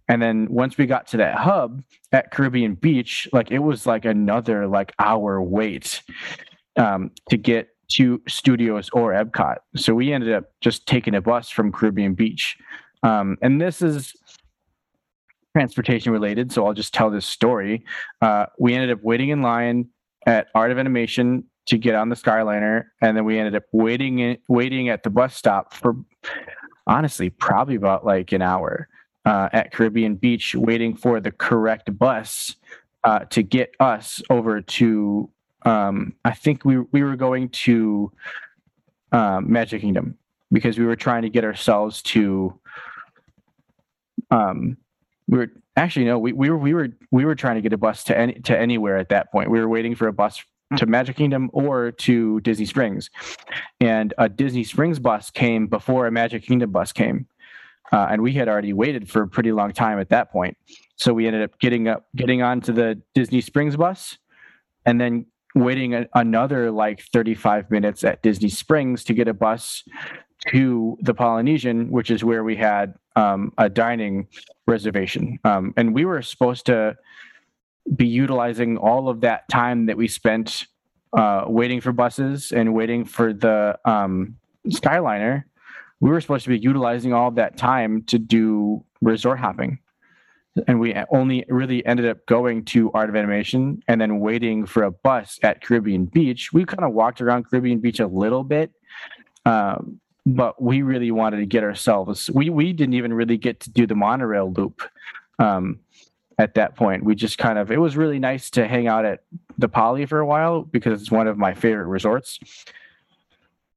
[0.08, 1.82] And then once we got to that hub
[2.12, 6.02] at Caribbean Beach, like it was like another like hour wait
[6.76, 9.56] um, to get to studios or Epcot.
[9.76, 12.56] So we ended up just taking a bus from Caribbean Beach.
[13.02, 14.14] Um, and this is
[15.56, 16.52] transportation related.
[16.52, 17.84] So I'll just tell this story.
[18.20, 19.88] Uh, we ended up waiting in line
[20.26, 24.20] at Art of Animation to get on the Skyliner, and then we ended up waiting
[24.20, 25.94] in, waiting at the bus stop for
[26.86, 28.88] honestly probably about like an hour
[29.28, 32.56] uh, at Caribbean Beach, waiting for the correct bus
[33.04, 35.28] uh, to get us over to.
[35.66, 38.10] Um, I think we we were going to
[39.12, 40.16] um, Magic Kingdom
[40.50, 42.58] because we were trying to get ourselves to.
[44.30, 44.78] Um,
[45.28, 47.78] we were actually no, we, we were we were we were trying to get a
[47.78, 49.50] bus to any to anywhere at that point.
[49.50, 50.42] We were waiting for a bus
[50.76, 53.10] to Magic Kingdom or to Disney Springs,
[53.78, 57.26] and a Disney Springs bus came before a Magic Kingdom bus came,
[57.92, 60.56] uh, and we had already waited for a pretty long time at that point.
[60.96, 64.18] So we ended up getting up, getting onto the Disney Springs bus,
[64.84, 69.84] and then waiting a, another like 35 minutes at Disney Springs to get a bus
[70.48, 74.28] to the Polynesian, which is where we had um, a dining
[74.66, 76.96] reservation, um, and we were supposed to
[77.96, 80.66] be utilizing all of that time that we spent
[81.16, 84.36] uh, waiting for buses and waiting for the um,
[84.68, 85.44] Skyliner.
[86.00, 89.78] We were supposed to be utilizing all that time to do resort hopping.
[90.66, 94.82] And we only really ended up going to Art of Animation and then waiting for
[94.82, 96.52] a bus at Caribbean Beach.
[96.52, 98.72] We kind of walked around Caribbean Beach a little bit,
[99.44, 102.28] um, but we really wanted to get ourselves.
[102.30, 104.82] We we didn't even really get to do the monorail loop.
[105.38, 105.80] Um,
[106.38, 107.70] at that point, we just kind of.
[107.70, 109.20] It was really nice to hang out at
[109.58, 112.38] the Poly for a while because it's one of my favorite resorts.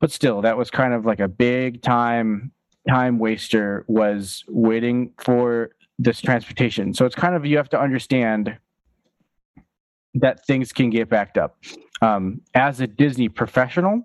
[0.02, 2.52] But still, that was kind of like a big time
[2.89, 3.86] time waster.
[3.88, 6.93] Was waiting for this transportation.
[6.93, 8.58] So it's kind of you have to understand
[10.16, 11.58] that things can get backed up.
[12.02, 14.02] Um, as a Disney professional,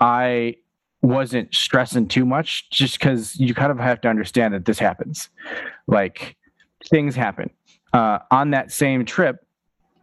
[0.00, 0.56] I
[1.02, 5.28] wasn't stressing too much just because you kind of have to understand that this happens.
[5.86, 6.36] Like
[6.90, 7.50] things happen.
[7.92, 9.46] Uh, on that same trip,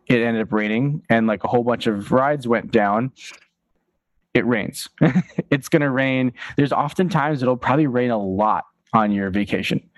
[0.08, 3.12] it ended up raining and like a whole bunch of rides went down.
[4.34, 4.90] It rains.
[5.50, 6.34] it's going to rain.
[6.58, 9.90] There's oftentimes it'll probably rain a lot on your vacation.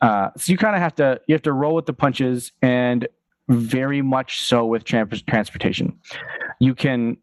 [0.00, 3.06] Uh, so you kind of have to you have to roll with the punches and
[3.48, 5.98] very much so with trans- transportation.
[6.58, 7.16] You can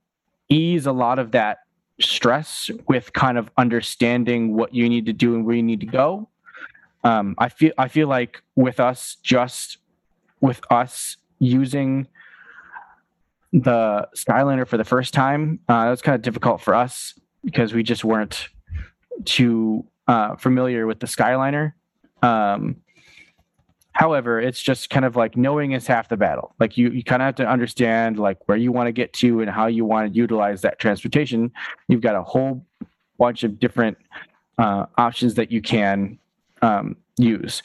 [0.50, 1.60] ease a lot of that
[2.00, 5.86] stress with kind of understanding what you need to do and where you need to
[5.86, 6.30] go.
[7.04, 9.78] Um, I feel I feel like with us just
[10.42, 12.08] with us using
[13.52, 17.74] the Skyliner for the first time, uh, that was kind of difficult for us because
[17.74, 18.50] we just weren't
[19.26, 21.74] too uh, familiar with the Skyliner.
[22.22, 22.78] Um,
[23.94, 26.54] however, it's just kind of like knowing is half the battle.
[26.60, 29.42] Like you, you kind of have to understand like where you want to get to
[29.42, 31.52] and how you want to utilize that transportation.
[31.88, 32.66] You've got a whole
[33.18, 33.98] bunch of different
[34.58, 36.20] uh, options that you can
[36.62, 37.64] um, use.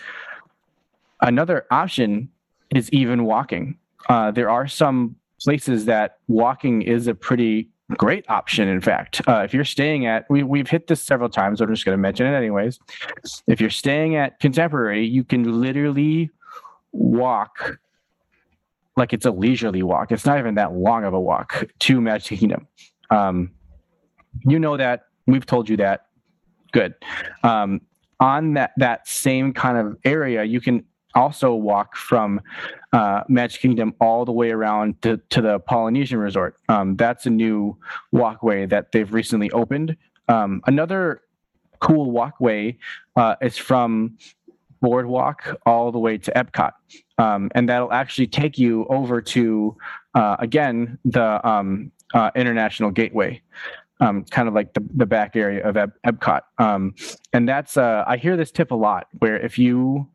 [1.21, 2.29] Another option
[2.75, 3.79] is even walking.
[4.09, 9.21] Uh, there are some places that walking is a pretty great option in fact.
[9.29, 12.01] Uh, if you're staying at we, we've hit this several times i'm just going to
[12.01, 12.81] mention it anyways.
[13.47, 16.31] If you're staying at contemporary you can literally
[16.93, 17.79] walk
[18.97, 20.13] like it's a leisurely walk.
[20.13, 22.69] It's not even that long of a walk to magic kingdom.
[23.11, 23.51] Um,
[24.47, 25.07] you know that.
[25.27, 26.07] We've told you that.
[26.73, 26.95] Good.
[27.43, 27.81] Um,
[28.21, 30.85] on that that same kind of area you can
[31.15, 32.41] also walk from
[32.93, 36.57] uh, Magic Kingdom all the way around to, to the Polynesian Resort.
[36.69, 37.77] Um, that's a new
[38.13, 39.97] walkway that they've recently opened.
[40.29, 41.23] Um, another
[41.81, 42.79] cool walkway
[43.17, 44.17] uh, is from
[44.81, 46.73] Boardwalk all the way to Epcot.
[47.19, 49.77] Um, and that'll actually take you over to,
[50.15, 53.41] uh, again, the um, uh, International Gateway.
[54.01, 56.41] Um, kind of like the, the back area of Ep- Epcot.
[56.59, 56.95] Um,
[57.33, 60.09] and that's, uh, I hear this tip a lot where if you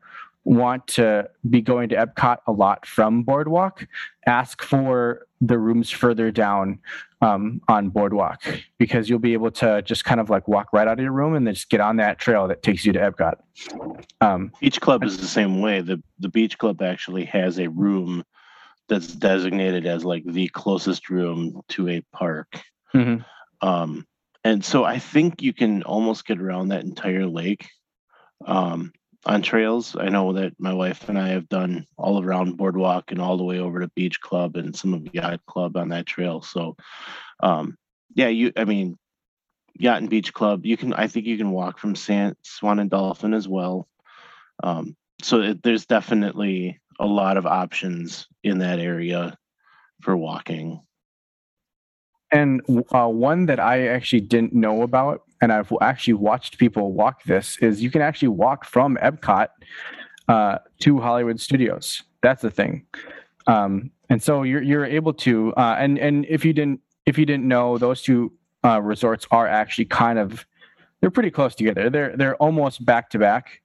[0.50, 3.88] want to be going to Epcot a lot from Boardwalk,
[4.26, 6.80] ask for the rooms further down
[7.22, 8.42] um, on Boardwalk
[8.80, 11.36] because you'll be able to just kind of like walk right out of your room
[11.36, 13.36] and then just get on that trail that takes you to Epcot.
[14.22, 15.82] Um, Beach Club is the same way.
[15.82, 18.24] The the Beach Club actually has a room
[18.88, 22.60] that's designated as like the closest room to a park.
[22.96, 23.24] Mhm.
[23.62, 24.08] Um,
[24.44, 27.68] and so I think you can almost get around that entire lake.
[28.48, 28.94] Um,
[29.26, 29.96] on trails.
[30.00, 33.44] I know that my wife and I have done all around Boardwalk and all the
[33.44, 36.42] way over to Beach Club and some of Yacht Club on that trail.
[36.42, 36.76] So,
[37.42, 37.78] um,
[38.16, 38.52] yeah, you.
[38.56, 38.98] I mean,
[39.76, 40.66] Yacht and Beach Club.
[40.66, 40.94] You can.
[40.94, 43.88] I think you can walk from San, Swan and Dolphin as well.
[44.64, 49.38] Um, so it, there's definitely a lot of options in that area
[50.02, 50.82] for walking.
[52.32, 52.62] And
[52.94, 57.58] uh, one that I actually didn't know about, and I've actually watched people walk this,
[57.60, 59.48] is you can actually walk from Epcot
[60.28, 62.04] uh, to Hollywood Studios.
[62.22, 62.86] That's the thing.
[63.48, 67.26] Um, and so you're you're able to, uh, and and if you didn't if you
[67.26, 68.34] didn't know, those two
[68.64, 70.46] uh, resorts are actually kind of
[71.02, 71.90] they're pretty close together.
[71.90, 73.62] They're they're almost back to back.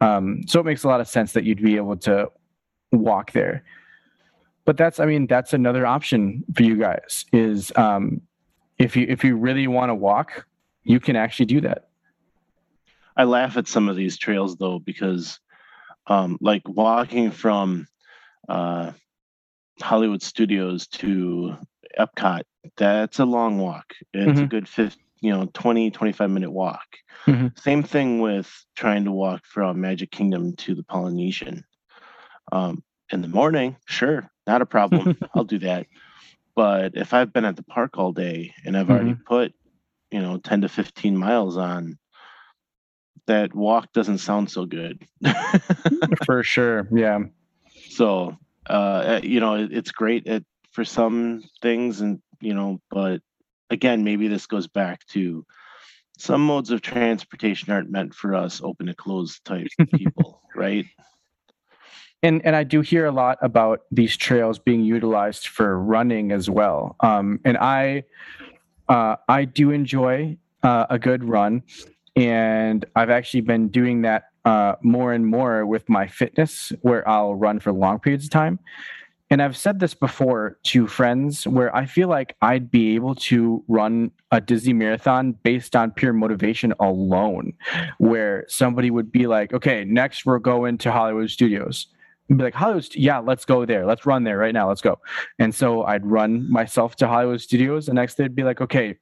[0.00, 2.30] Um, so it makes a lot of sense that you'd be able to
[2.92, 3.62] walk there
[4.64, 8.20] but that's i mean that's another option for you guys is um
[8.78, 10.46] if you if you really want to walk
[10.84, 11.86] you can actually do that
[13.16, 15.40] I laugh at some of these trails though because,
[16.06, 17.86] um, like walking from
[18.48, 18.92] uh,
[19.82, 21.56] Hollywood Studios to
[21.98, 22.42] Epcot,
[22.76, 23.92] that's a long walk.
[24.14, 24.48] It's a Mhm.
[24.48, 26.86] good 50, you know, 20, 25 minute walk.
[27.26, 27.58] Mhm.
[27.58, 31.64] Same thing with trying to walk from Magic Kingdom to the Polynesian.
[32.52, 35.14] Um, in the morning, sure, not a problem.
[35.34, 35.86] I'll do that.
[36.54, 39.52] But if I've been at the park all day and I've already put,
[40.10, 41.98] you know, 10 to 15 miles on,
[43.26, 45.06] that walk doesn't sound so good.
[46.24, 47.18] for sure yeah
[47.88, 48.36] so
[48.66, 50.42] uh you know it, it's great at
[50.72, 53.20] for some things and you know but
[53.70, 55.44] again maybe this goes back to
[56.18, 60.86] some modes of transportation aren't meant for us open and closed type people right
[62.22, 66.50] and and I do hear a lot about these trails being utilized for running as
[66.50, 66.96] well.
[67.00, 68.04] Um, and I
[68.90, 71.62] uh, I do enjoy uh, a good run,
[72.16, 77.34] and I've actually been doing that uh, more and more with my fitness, where I'll
[77.34, 78.58] run for long periods of time.
[79.32, 83.62] And I've said this before to friends where I feel like I'd be able to
[83.68, 87.52] run a Disney marathon based on pure motivation alone,
[87.98, 91.86] where somebody would be like, okay, next we're going to Hollywood Studios.
[92.36, 93.84] Be like, Hollywood, yeah, let's go there.
[93.84, 94.68] Let's run there right now.
[94.68, 95.00] Let's go.
[95.38, 97.88] And so I'd run myself to Hollywood Studios.
[97.88, 98.96] And next they'd be like, okay,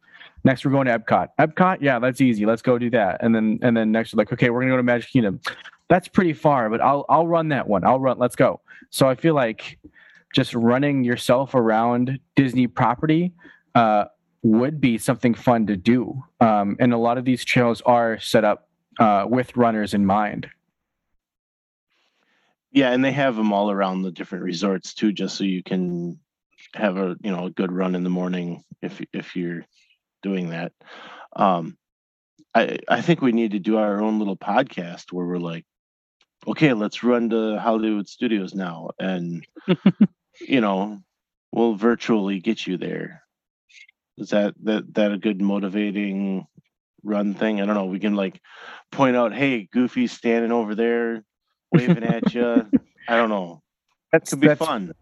[0.45, 1.29] next we're going to Epcot.
[1.39, 2.47] Epcot, yeah, that's easy.
[2.47, 3.19] Let's go do that.
[3.23, 5.41] And then and then next like, okay, we're gonna go to Magic Kingdom.
[5.89, 7.85] That's pretty far, but I'll I'll run that one.
[7.85, 8.19] I'll run.
[8.19, 8.61] Let's go.
[8.91, 9.79] So I feel like
[10.35, 13.33] just running yourself around Disney property
[13.75, 14.05] uh,
[14.43, 16.23] would be something fun to do.
[16.41, 18.69] Um, and a lot of these trails are set up
[18.99, 20.49] uh, with runners in mind.
[22.71, 26.19] Yeah, and they have them all around the different resorts too, just so you can
[26.75, 29.65] have a you know a good run in the morning if if you're
[30.23, 30.73] doing that.
[31.35, 31.79] Um,
[32.55, 35.65] I I think we need to do our own little podcast where we're like,
[36.47, 39.47] okay, let's run to Hollywood Studios now, and
[40.41, 41.01] you know,
[41.53, 43.23] we'll virtually get you there.
[44.19, 46.47] Is that that that a good motivating
[47.03, 47.63] run thing?
[47.63, 47.87] I don't know.
[47.87, 48.41] We can like
[48.93, 51.25] point out, hey, Goofy's standing over there
[51.73, 52.67] waving at you.
[53.09, 53.63] I don't know.
[54.13, 54.93] That's Could be that's, fun.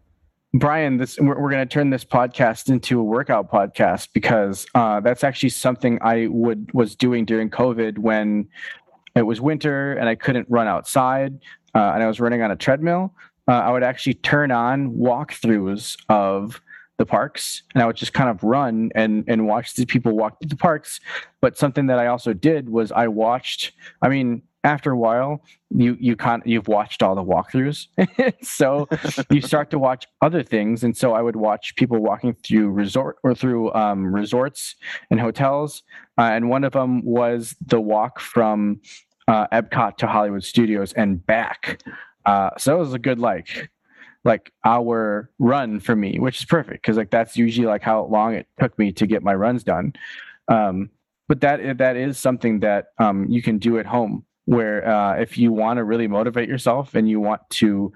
[0.52, 5.00] Brian, this we're, we're going to turn this podcast into a workout podcast because uh,
[5.00, 8.48] that's actually something I would was doing during COVID when
[9.14, 11.38] it was winter and I couldn't run outside
[11.74, 13.14] uh, and I was running on a treadmill.
[13.46, 16.60] Uh, I would actually turn on walkthroughs of
[16.98, 20.40] the parks and I would just kind of run and and watch the people walk
[20.40, 21.00] through the parks.
[21.40, 23.72] But something that I also did was I watched.
[24.00, 27.86] I mean, after a while, you you can't you've watched all the walkthroughs,
[28.42, 28.88] so
[29.30, 30.82] you start to watch other things.
[30.82, 34.74] And so I would watch people walking through resort or through um, resorts
[35.10, 35.84] and hotels.
[36.18, 38.80] Uh, and one of them was the walk from
[39.28, 41.80] uh, Epcot to Hollywood Studios and back.
[42.24, 43.70] Uh, so it was a good like
[44.24, 48.34] like hour run for me, which is perfect because like that's usually like how long
[48.34, 49.92] it took me to get my runs done.
[50.48, 50.90] Um,
[51.28, 55.38] but that that is something that um, you can do at home where uh, if
[55.38, 57.92] you want to really motivate yourself and you want to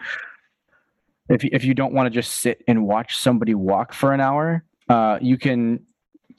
[1.29, 4.65] if, if you don't want to just sit and watch somebody walk for an hour
[4.89, 5.81] uh, you can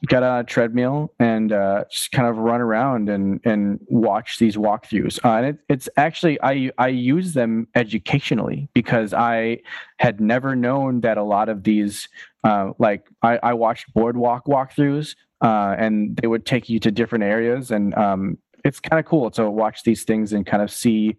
[0.08, 4.56] get on a treadmill and uh, just kind of run around and and watch these
[4.56, 5.24] walkthroughs.
[5.24, 9.58] Uh, and it, it's actually I I use them educationally because I
[9.98, 12.08] had never known that a lot of these
[12.44, 17.24] uh, like I, I watched boardwalk walkthroughs uh, and they would take you to different
[17.24, 21.16] areas and um, it's kind of cool to watch these things and kind of see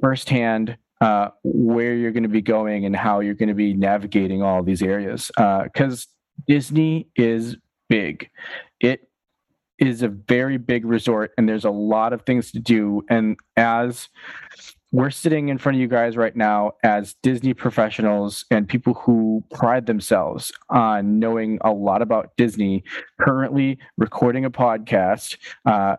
[0.00, 4.42] firsthand uh, where you're going to be going and how you're going to be navigating
[4.42, 6.06] all these areas because
[6.46, 7.56] Disney is
[7.88, 8.28] big.
[8.80, 9.08] It
[9.78, 13.02] is a very big resort and there's a lot of things to do.
[13.08, 14.08] And as
[14.92, 19.44] we're sitting in front of you guys right now as Disney professionals and people who
[19.54, 22.82] pride themselves on knowing a lot about Disney,
[23.20, 25.96] currently recording a podcast, uh,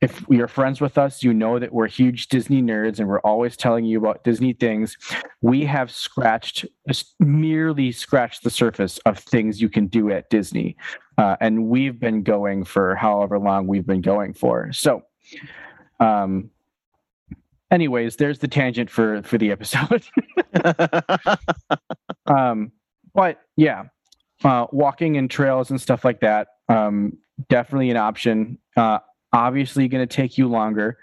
[0.00, 3.56] if you're friends with us, you know that we're huge Disney nerds and we're always
[3.56, 4.96] telling you about Disney things.
[5.40, 6.66] We have scratched,
[7.20, 10.76] merely scratched the surface of things you can do at Disney.
[11.16, 14.72] Uh, and we've been going for however long we've been going for.
[14.72, 15.02] So,
[16.00, 16.50] um,
[17.70, 20.04] anyways, there's the tangent for for the episode.
[22.26, 22.72] um,
[23.14, 23.84] but yeah,
[24.42, 27.16] uh, walking and trails and stuff like that, um,
[27.48, 28.58] definitely an option.
[28.76, 28.98] Uh,
[29.34, 30.98] obviously going to take you longer,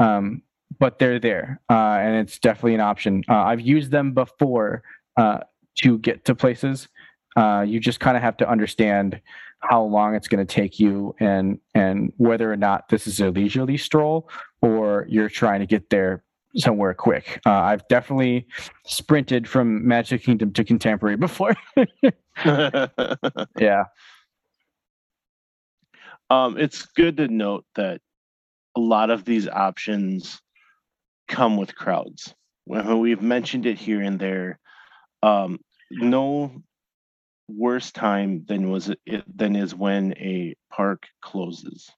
[0.00, 0.42] um,
[0.80, 3.22] but they're there, uh, and it's definitely an option.
[3.28, 4.82] Uh, I've used them before
[5.16, 5.40] uh,
[5.80, 6.88] to get to places.
[7.36, 9.20] Uh, you just kind of have to understand
[9.60, 13.30] how long it's going to take you, and and whether or not this is a
[13.30, 14.28] leisurely stroll
[14.62, 16.24] or you're trying to get there
[16.56, 17.40] somewhere quick.
[17.46, 18.46] Uh, I've definitely
[18.86, 21.54] sprinted from Magic Kingdom to Contemporary before.
[22.44, 23.84] yeah.
[26.30, 28.00] Um, it's good to note that
[28.76, 30.40] a lot of these options
[31.26, 32.34] come with crowds.
[32.66, 34.58] We've mentioned it here and there,
[35.22, 35.58] um,
[35.90, 36.52] no
[37.48, 41.90] worse time than was it than is when a park closes.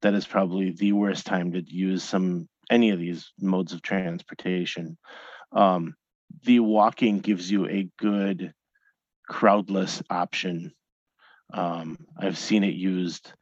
[0.00, 4.96] That is probably the worst time to use some any of these modes of transportation.
[5.52, 5.94] Um,
[6.44, 8.52] the walking gives you a good
[9.30, 10.72] crowdless option
[11.52, 13.32] um, I've seen it used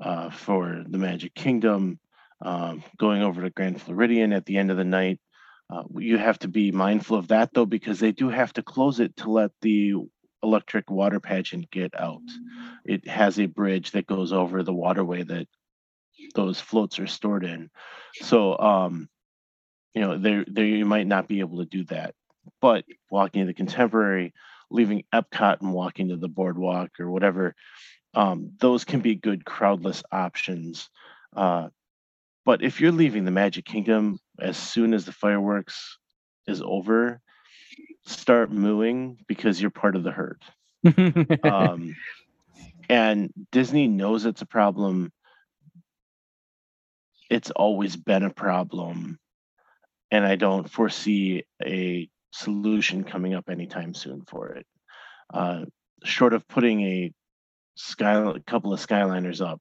[0.00, 1.98] uh, for the Magic Kingdom,
[2.40, 5.20] um, going over to Grand Floridian at the end of the night.
[5.70, 9.00] Uh, you have to be mindful of that though, because they do have to close
[9.00, 9.94] it to let the
[10.42, 12.20] electric water pageant get out.
[12.84, 15.48] It has a bridge that goes over the waterway that
[16.34, 17.70] those floats are stored in.
[18.20, 19.08] So um,
[19.94, 22.14] you know, there there you might not be able to do that.
[22.60, 24.34] But walking the contemporary,
[24.70, 27.54] leaving Epcot and walking to the boardwalk or whatever,
[28.14, 30.88] um, those can be good crowdless options.
[31.34, 31.68] Uh,
[32.44, 35.98] but if you're leaving the Magic Kingdom as soon as the fireworks
[36.46, 37.20] is over,
[38.06, 40.42] start mooing because you're part of the herd.
[41.42, 41.96] um,
[42.88, 45.12] and Disney knows it's a problem.
[47.30, 49.18] It's always been a problem.
[50.10, 54.66] And I don't foresee a solution coming up anytime soon for it.
[55.32, 55.64] Uh,
[56.02, 57.12] short of putting a
[57.76, 59.60] sky, a couple of skyliners up,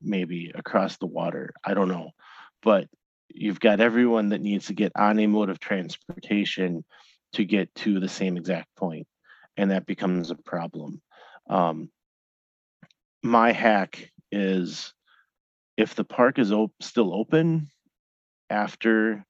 [0.00, 1.52] maybe across the water.
[1.62, 2.10] I don't know,
[2.62, 2.86] but
[3.28, 6.84] you've got everyone that needs to get on a mode of transportation
[7.34, 9.06] to get to the same exact point,
[9.56, 11.02] and that becomes a problem.
[11.48, 11.90] Um,
[13.22, 14.94] my hack is
[15.76, 17.68] if the park is op- still open
[18.48, 19.24] after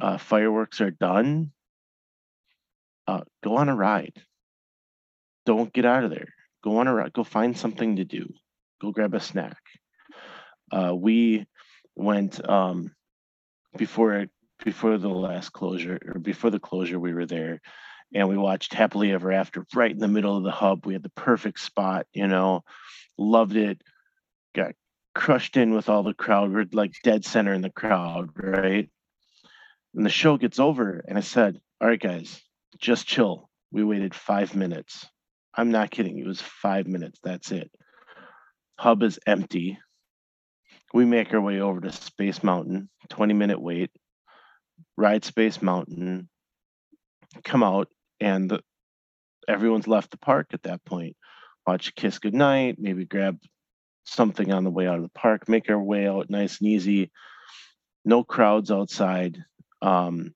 [0.00, 1.52] uh, fireworks are done,
[3.06, 4.20] uh, go on a ride.
[5.44, 6.28] Don't get out of there.
[6.62, 7.12] Go on a ride.
[7.12, 8.32] Go find something to do.
[8.80, 9.58] Go grab a snack.
[10.70, 11.46] Uh, we
[11.94, 12.92] went um,
[13.76, 14.26] before
[14.64, 16.98] before the last closure or before the closure.
[16.98, 17.60] We were there,
[18.14, 20.86] and we watched Happily Ever After right in the middle of the hub.
[20.86, 22.06] We had the perfect spot.
[22.12, 22.62] You know,
[23.18, 23.82] loved it.
[24.54, 24.74] Got
[25.14, 26.52] crushed in with all the crowd.
[26.52, 28.88] We're like dead center in the crowd, right?
[29.94, 32.40] And the show gets over, and I said, "All right, guys,
[32.78, 33.48] just chill.
[33.70, 35.06] We waited five minutes.
[35.54, 36.18] I'm not kidding.
[36.18, 37.18] It was five minutes.
[37.22, 37.70] That's it.
[38.78, 39.78] Hub is empty.
[40.94, 43.90] We make our way over to Space Mountain, 20 minute wait,
[44.96, 46.28] ride Space Mountain,
[47.44, 47.88] come out,
[48.20, 48.60] and the,
[49.48, 51.16] everyone's left the park at that point.
[51.66, 53.38] Watch Kiss Goodnight, maybe grab
[54.04, 57.10] something on the way out of the park, make our way out nice and easy.
[58.04, 59.38] No crowds outside.
[59.80, 60.34] Um,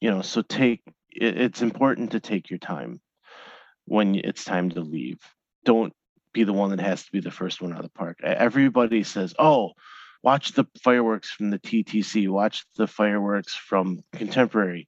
[0.00, 0.82] you know, so take
[1.20, 3.00] it, it's important to take your time
[3.84, 5.18] when it's time to leave.
[5.64, 5.92] Don't
[6.32, 8.18] be the one that has to be the first one out of the park.
[8.22, 9.72] Everybody says, "Oh,
[10.22, 14.86] watch the fireworks from the TTC, watch the fireworks from Contemporary."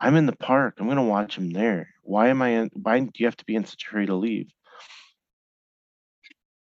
[0.00, 0.76] I'm in the park.
[0.78, 1.88] I'm going to watch them there.
[2.02, 4.14] Why am I in, why do you have to be in such a hurry to
[4.14, 4.48] leave?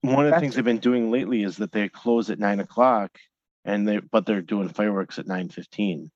[0.02, 3.18] One of the things they've been doing lately is that they close at nine o'clock
[3.64, 6.10] and they but they're doing fireworks at 9:15.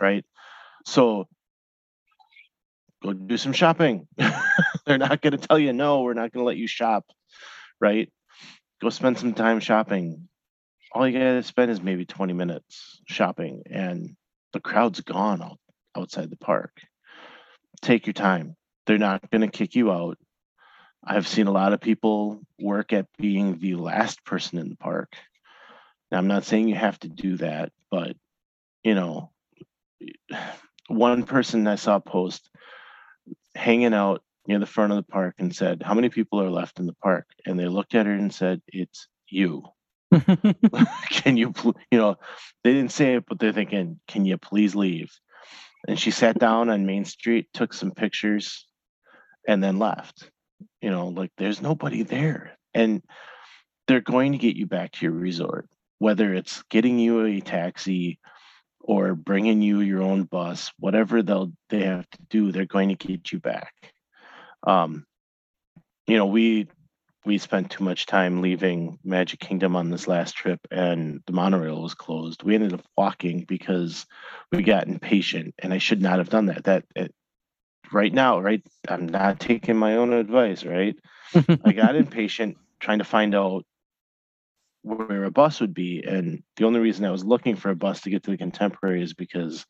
[0.00, 0.24] Right?
[0.84, 1.28] So
[3.02, 4.06] go do some shopping.
[4.86, 7.04] They're not going to tell you no, we're not going to let you shop,
[7.80, 8.10] right?
[8.80, 10.28] Go spend some time shopping.
[10.92, 14.16] All you got to spend is maybe 20 minutes shopping, and
[14.52, 15.58] the crowd's gone out,
[15.96, 16.72] outside the park.
[17.80, 18.56] Take your time.
[18.86, 20.18] They're not going to kick you out.
[21.04, 25.14] I've seen a lot of people work at being the last person in the park.
[26.10, 28.16] Now, I'm not saying you have to do that, but
[28.84, 29.30] you know,
[30.88, 32.50] one person I saw post
[33.54, 36.78] hanging out near the front of the park and said, How many people are left
[36.78, 37.26] in the park?
[37.46, 39.64] And they looked at her and said, It's you.
[41.10, 41.54] can you,
[41.90, 42.16] you know,
[42.64, 45.10] they didn't say it, but they're thinking, Can you please leave?
[45.88, 48.66] And she sat down on Main Street, took some pictures,
[49.48, 50.30] and then left.
[50.80, 52.56] You know, like there's nobody there.
[52.74, 53.02] And
[53.88, 58.18] they're going to get you back to your resort, whether it's getting you a taxi
[58.82, 62.94] or bringing you your own bus, whatever they'll they have to do, they're going to
[62.94, 63.72] get you back.
[64.66, 65.06] Um,
[66.06, 66.68] you know, we
[67.24, 71.80] we spent too much time leaving Magic Kingdom on this last trip, and the monorail
[71.80, 72.42] was closed.
[72.42, 74.06] We ended up walking because
[74.50, 76.64] we got impatient, and I should not have done that.
[76.64, 77.14] That it,
[77.92, 78.62] right now, right?
[78.88, 80.96] I'm not taking my own advice, right?
[81.64, 83.64] I got impatient trying to find out
[84.82, 86.02] where a bus would be.
[86.02, 89.02] And the only reason I was looking for a bus to get to the contemporary
[89.02, 89.64] is because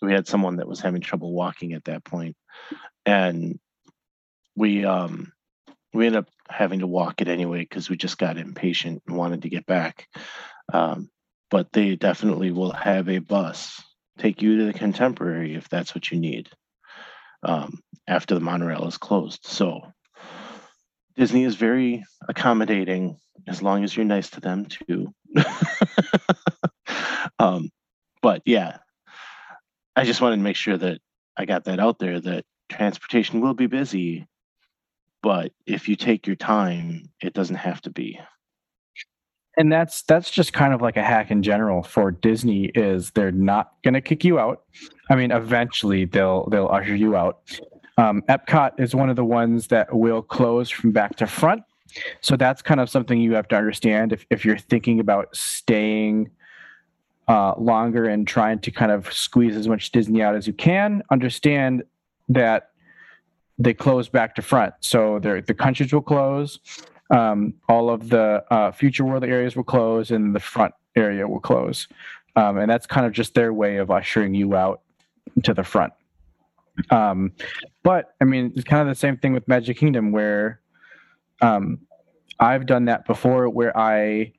[0.00, 2.36] we had someone that was having trouble walking at that point.
[3.04, 3.58] And
[4.56, 5.32] we um
[5.92, 9.42] we ended up having to walk it anyway because we just got impatient and wanted
[9.42, 10.06] to get back.
[10.72, 11.10] Um,
[11.50, 13.82] but they definitely will have a bus
[14.18, 16.48] take you to the contemporary if that's what you need
[17.42, 19.46] um, after the monorail is closed.
[19.46, 19.80] So
[21.18, 25.12] Disney is very accommodating as long as you're nice to them too.
[27.40, 27.70] um,
[28.22, 28.78] but yeah,
[29.96, 31.00] I just wanted to make sure that
[31.36, 34.28] I got that out there that transportation will be busy,
[35.20, 38.20] but if you take your time, it doesn't have to be.
[39.56, 43.32] And that's that's just kind of like a hack in general for Disney is they're
[43.32, 44.62] not going to kick you out.
[45.10, 47.40] I mean, eventually they'll they'll usher you out.
[47.98, 51.62] Um, Epcot is one of the ones that will close from back to front.
[52.20, 56.30] So that's kind of something you have to understand if, if you're thinking about staying
[57.26, 61.02] uh, longer and trying to kind of squeeze as much Disney out as you can.
[61.10, 61.82] Understand
[62.28, 62.70] that
[63.58, 64.74] they close back to front.
[64.80, 66.60] So the countries will close.
[67.10, 71.40] Um, all of the uh, future world areas will close and the front area will
[71.40, 71.88] close.
[72.36, 74.82] Um, and that's kind of just their way of ushering you out
[75.42, 75.92] to the front.
[76.90, 77.32] Um,
[77.82, 80.60] but I mean, it's kind of the same thing with Magic Kingdom where
[81.40, 81.80] um,
[82.38, 84.32] I've done that before where I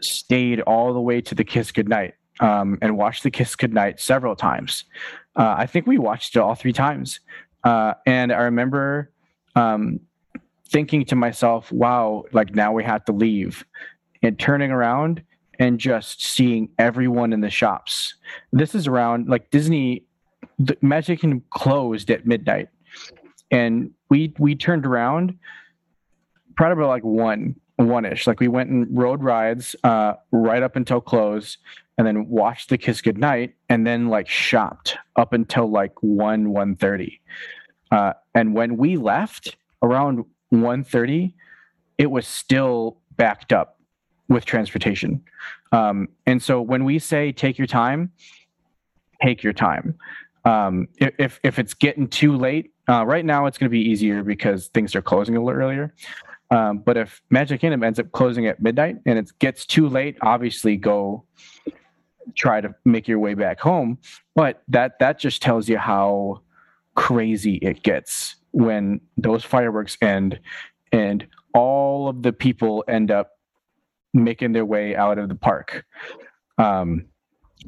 [0.00, 4.34] stayed all the way to the Kiss Goodnight um, and watched the Kiss Goodnight several
[4.36, 4.84] times.
[5.36, 7.20] Uh, I think we watched it all three times.
[7.64, 9.12] Uh, and I remember
[9.54, 10.00] um,
[10.68, 13.64] thinking to myself, wow, like now we have to leave.
[14.22, 15.22] And turning around
[15.58, 18.14] and just seeing everyone in the shops.
[18.52, 20.04] This is around like Disney,
[20.66, 22.68] the Magic Kingdom closed at midnight.
[23.50, 25.38] And we we turned around
[26.56, 28.26] probably like one one ish.
[28.26, 31.58] Like we went and rode rides uh, right up until close,
[31.98, 36.76] and then watched the Kiss Goodnight, and then like shopped up until like one one
[36.76, 37.20] thirty.
[37.90, 41.32] Uh, and when we left around 1.30
[41.98, 43.78] it was still backed up
[44.28, 45.22] with transportation
[45.72, 48.10] um, and so when we say take your time
[49.22, 49.96] take your time
[50.44, 54.22] um, if, if it's getting too late uh, right now it's going to be easier
[54.22, 55.94] because things are closing a little earlier
[56.50, 60.16] um, but if magic kingdom ends up closing at midnight and it gets too late
[60.22, 61.24] obviously go
[62.36, 63.98] try to make your way back home
[64.34, 66.40] but that that just tells you how
[66.94, 70.38] crazy it gets when those fireworks end
[70.92, 73.32] and all of the people end up
[74.14, 75.84] making their way out of the park.
[76.58, 77.06] Um,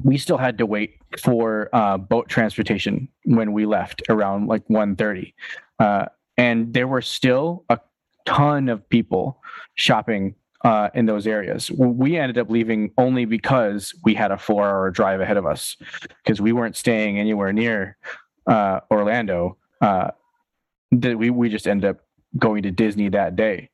[0.03, 5.33] we still had to wait for uh, boat transportation when we left around like 1.30
[5.79, 6.05] uh,
[6.37, 7.79] and there were still a
[8.25, 9.41] ton of people
[9.75, 14.67] shopping uh, in those areas we ended up leaving only because we had a four
[14.67, 15.77] hour drive ahead of us
[16.23, 17.97] because we weren't staying anywhere near
[18.47, 20.11] uh, Orlando, uh,
[20.91, 21.97] that we we just ended up
[22.37, 23.69] going to Disney that day.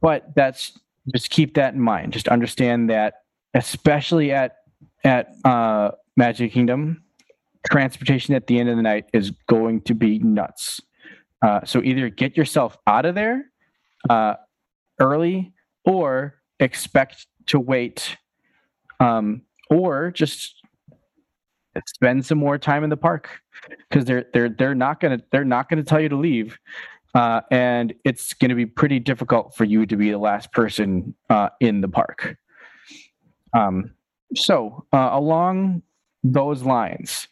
[0.00, 0.78] But that's
[1.14, 2.12] just keep that in mind.
[2.12, 3.22] Just understand that,
[3.54, 4.56] especially at
[5.06, 7.02] at uh, Magic Kingdom,
[7.70, 10.80] transportation at the end of the night is going to be nuts.
[11.40, 13.44] Uh, so either get yourself out of there
[14.10, 14.34] uh,
[15.00, 15.52] early,
[15.84, 18.16] or expect to wait,
[19.00, 20.56] um, or just
[21.86, 23.28] spend some more time in the park
[23.88, 26.58] because they're they're they're not gonna they're not gonna tell you to leave,
[27.14, 31.14] uh, and it's going to be pretty difficult for you to be the last person
[31.30, 32.36] uh, in the park.
[33.54, 33.92] Um,
[34.34, 35.82] so uh, along
[36.24, 37.28] those lines,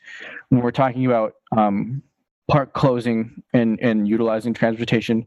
[0.49, 2.03] when we're talking about um,
[2.49, 5.27] park closing and and utilizing transportation,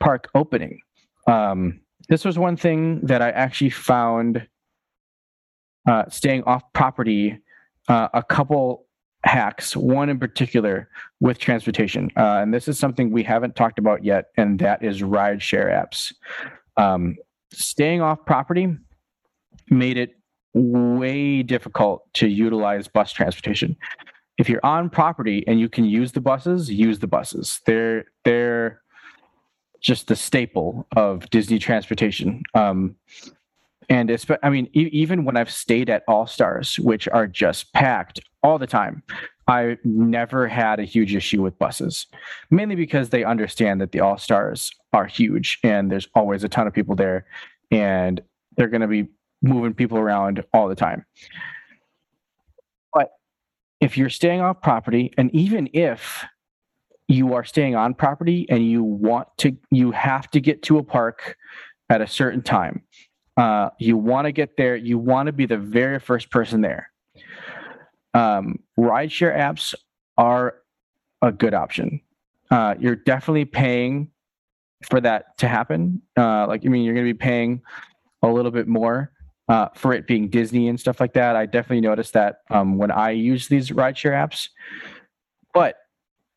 [0.00, 0.80] park opening.
[1.26, 4.46] Um, this was one thing that I actually found
[5.86, 7.38] uh, staying off property
[7.88, 8.86] uh, a couple
[9.24, 10.88] hacks, one in particular
[11.20, 12.10] with transportation.
[12.16, 15.66] Uh, and this is something we haven't talked about yet, and that is ride share
[15.66, 16.12] apps.
[16.76, 17.16] Um,
[17.52, 18.76] staying off property
[19.70, 20.17] made it
[20.54, 23.76] way difficult to utilize bus transportation.
[24.38, 27.60] If you're on property and you can use the buses, use the buses.
[27.66, 28.82] They're they're
[29.80, 32.42] just the staple of Disney transportation.
[32.54, 32.96] Um,
[33.88, 37.72] and it's i mean e- even when i've stayed at all stars which are just
[37.72, 39.02] packed all the time
[39.46, 42.06] i never had a huge issue with buses
[42.50, 46.66] mainly because they understand that the all stars are huge and there's always a ton
[46.66, 47.26] of people there
[47.70, 48.20] and
[48.56, 49.06] they're going to be
[49.42, 51.04] moving people around all the time
[52.92, 53.10] but
[53.80, 56.24] if you're staying off property and even if
[57.06, 60.82] you are staying on property and you want to you have to get to a
[60.82, 61.36] park
[61.90, 62.82] at a certain time
[63.38, 64.74] uh, you want to get there.
[64.74, 66.90] You want to be the very first person there.
[68.12, 69.74] Um, rideshare apps
[70.18, 70.56] are
[71.22, 72.00] a good option.
[72.50, 74.10] Uh, you're definitely paying
[74.90, 76.02] for that to happen.
[76.18, 77.62] Uh, like, I mean, you're going to be paying
[78.22, 79.12] a little bit more
[79.48, 81.36] uh, for it being Disney and stuff like that.
[81.36, 84.48] I definitely noticed that um, when I use these rideshare apps.
[85.54, 85.76] But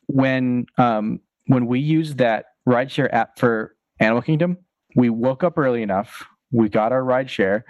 [0.07, 4.57] when um, when we use that rideshare app for Animal Kingdom,
[4.95, 7.65] we woke up early enough we got our ride share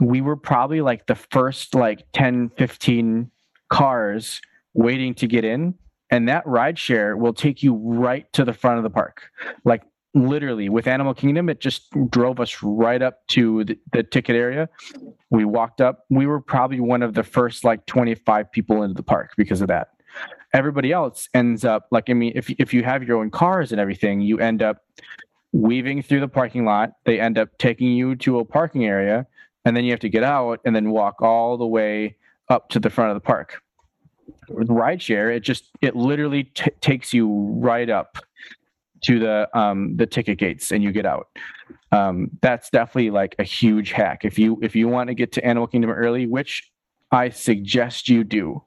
[0.00, 3.30] we were probably like the first like 10 15
[3.70, 4.40] cars
[4.74, 5.74] waiting to get in
[6.10, 9.30] and that ride share will take you right to the front of the park
[9.64, 9.82] like
[10.14, 14.68] literally with animal kingdom it just drove us right up to the, the, ticket area
[15.30, 19.04] we walked up we were probably one of the first like 25 people into the
[19.04, 19.90] park because of that
[20.52, 23.80] everybody else ends up like I mean, if if you have your own cars and
[23.80, 24.78] everything, you end up
[25.52, 26.90] weaving through the parking lot.
[27.04, 29.26] They end up taking you to a parking area,
[29.64, 32.16] and then you have to get out and then walk all the way
[32.48, 33.62] up to the front of the park.
[34.48, 38.18] With rideshare, it just it literally t- takes you right up
[39.02, 41.28] to the um, the ticket gates and you get out.
[41.92, 44.24] Um, that's definitely like a huge hack.
[44.24, 46.70] If you if you want to get to Animal Kingdom early, which
[47.10, 48.62] I suggest you do,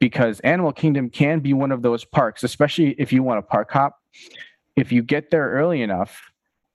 [0.00, 3.70] because Animal Kingdom can be one of those parks, especially if you want to park
[3.70, 3.98] hop.
[4.76, 6.30] If you get there early enough,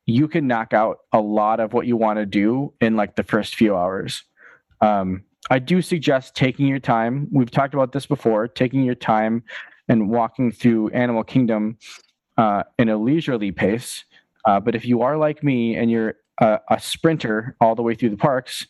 [0.06, 3.24] you can knock out a lot of what you want to do in like the
[3.24, 4.24] first few hours.
[4.82, 7.28] Um, I do suggest taking your time.
[7.32, 9.44] We've talked about this before, taking your time
[9.90, 11.78] and walking through Animal Kingdom
[12.38, 14.06] uh, in a leisurely pace.
[14.46, 17.96] Uh, but if you are like me and you're a, a sprinter all the way
[17.96, 18.68] through the parks,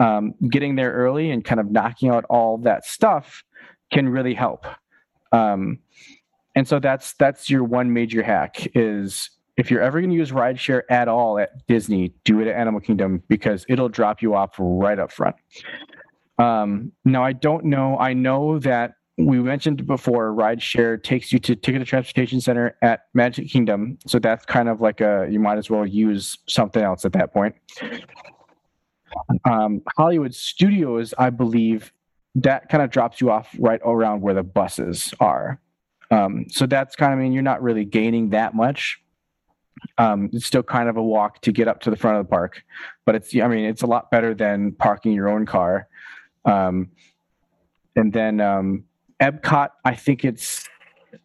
[0.00, 3.44] um, getting there early and kind of knocking out all that stuff
[3.92, 4.66] can really help.
[5.32, 5.78] Um,
[6.54, 10.30] and so that's that's your one major hack is if you're ever going to use
[10.30, 14.54] rideshare at all at Disney, do it at Animal Kingdom because it'll drop you off
[14.58, 15.36] right up front.
[16.38, 17.96] Um, now I don't know.
[17.98, 23.06] I know that we mentioned before rideshare takes you to Ticket and Transportation Center at
[23.14, 23.98] Magic Kingdom.
[24.06, 27.32] So that's kind of like a you might as well use something else at that
[27.32, 27.54] point.
[29.44, 31.92] Um, Hollywood Studios, I believe,
[32.34, 35.60] that kind of drops you off right around where the buses are.
[36.10, 39.00] Um, so that's kind of I mean you're not really gaining that much.
[39.98, 42.30] Um, it's still kind of a walk to get up to the front of the
[42.30, 42.64] park,
[43.04, 45.86] but it's I mean it's a lot better than parking your own car.
[46.44, 46.90] Um,
[47.94, 48.84] and then um,
[49.20, 50.68] Epcot, I think it's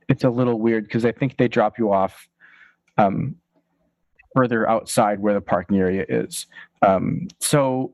[0.08, 2.28] it's a little weird because I think they drop you off
[2.98, 3.36] um,
[4.36, 6.48] further outside where the parking area is.
[6.82, 7.94] Um, so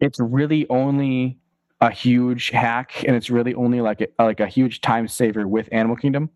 [0.00, 1.38] it's really only
[1.80, 5.68] a huge hack, and it's really only like a, like a huge time saver with
[5.72, 6.30] Animal Kingdom.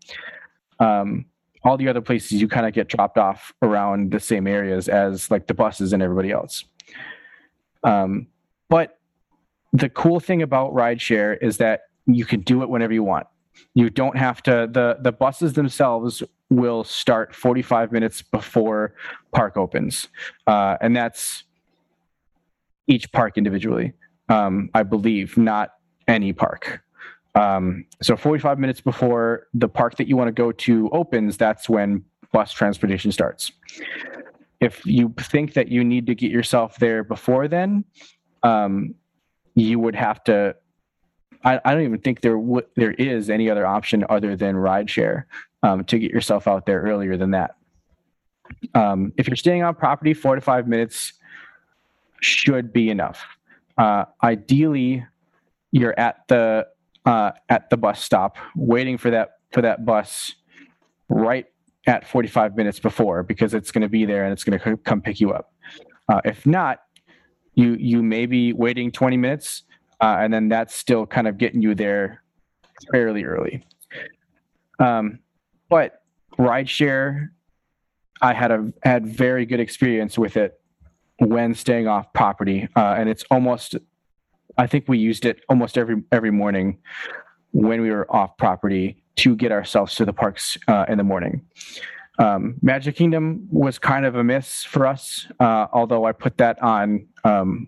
[0.79, 1.25] Um,
[1.63, 5.31] all the other places you kind of get dropped off around the same areas as
[5.31, 6.65] like the buses and everybody else.
[7.83, 8.27] Um,
[8.69, 8.99] but
[9.73, 13.27] the cool thing about rideshare is that you can do it whenever you want.
[13.73, 18.93] You don't have to the the buses themselves will start 45 minutes before
[19.31, 20.07] park opens.
[20.45, 21.43] Uh, and that's
[22.87, 23.93] each park individually.
[24.29, 25.71] Um, I believe, not
[26.07, 26.83] any park.
[27.35, 31.67] Um, so 45 minutes before the park that you want to go to opens, that's
[31.67, 33.51] when bus transportation starts.
[34.59, 37.85] If you think that you need to get yourself there before then,
[38.43, 38.95] um,
[39.55, 40.55] you would have to.
[41.43, 45.23] I, I don't even think there w- there is any other option other than rideshare
[45.61, 47.55] um, to get yourself out there earlier than that.
[48.73, 51.13] Um, if you're staying on property, four to five minutes
[52.21, 53.25] should be enough.
[53.77, 55.05] Uh, ideally,
[55.71, 56.67] you're at the
[57.05, 60.35] uh, at the bus stop waiting for that for that bus
[61.09, 61.45] right
[61.85, 65.01] at 45 minutes before because it's going to be there and it's going to come
[65.01, 65.53] pick you up.
[66.07, 66.79] Uh, if not,
[67.55, 69.63] you you may be waiting 20 minutes
[70.01, 72.23] uh, and then that's still kind of getting you there
[72.91, 73.63] fairly early.
[74.79, 75.19] Um,
[75.69, 76.03] but
[76.37, 77.29] rideshare
[78.21, 80.59] i had a had very good experience with it
[81.19, 83.75] when staying off property uh, and it's almost
[84.57, 86.77] i think we used it almost every every morning
[87.51, 91.41] when we were off property to get ourselves to the parks uh, in the morning
[92.19, 96.61] um, Magic Kingdom was kind of a miss for us, uh, although I put that
[96.61, 97.67] on um,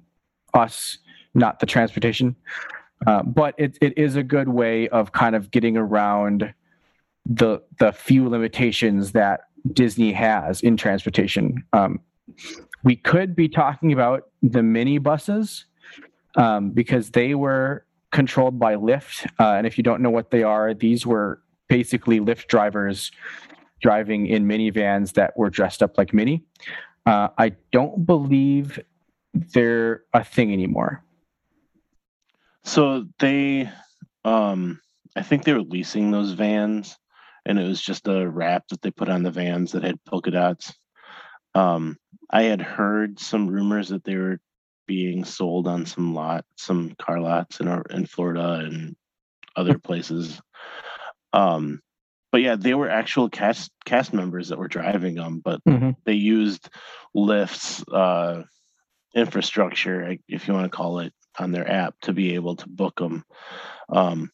[0.53, 0.99] us,
[1.33, 2.35] not the transportation.
[3.07, 6.53] Uh, but it, it is a good way of kind of getting around
[7.25, 9.41] the the few limitations that
[9.73, 11.63] Disney has in transportation.
[11.73, 11.99] Um,
[12.83, 15.65] we could be talking about the mini buses
[16.35, 20.43] um, because they were controlled by Lyft, uh, and if you don't know what they
[20.43, 23.11] are, these were basically Lyft drivers
[23.81, 26.43] driving in minivans that were dressed up like Minnie.
[27.05, 28.79] Uh, I don't believe
[29.33, 31.03] they're a thing anymore.
[32.63, 33.69] So they,
[34.23, 34.81] um,
[35.15, 36.97] I think they were leasing those vans,
[37.45, 40.31] and it was just a wrap that they put on the vans that had polka
[40.31, 40.73] dots.
[41.53, 41.97] Um,
[42.29, 44.39] I had heard some rumors that they were
[44.87, 48.95] being sold on some lot, some car lots in our, in Florida and
[49.55, 50.41] other places.
[51.33, 51.81] Um,
[52.35, 55.91] but yeah, they were actual cast cast members that were driving them, but mm-hmm.
[56.03, 56.67] they used
[57.15, 58.43] Lyft's uh,
[59.15, 62.97] infrastructure, if you want to call it, on their app to be able to book
[62.97, 63.23] them.
[63.87, 64.31] Um,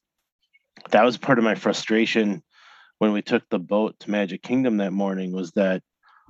[0.90, 2.42] that was part of my frustration
[2.98, 5.32] when we took the boat to Magic Kingdom that morning.
[5.32, 5.84] Was that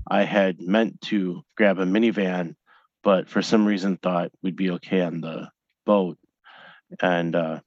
[0.06, 2.58] I had meant to grab a Minnie Van,
[3.02, 5.50] but for some reason thought we'd be okay on the
[5.86, 6.18] boat,
[7.02, 7.62] and uh,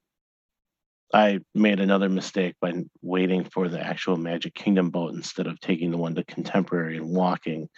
[1.13, 5.91] I made another mistake by waiting for the actual Magic Kingdom boat instead of taking
[5.91, 7.69] the one to Contemporary and walking,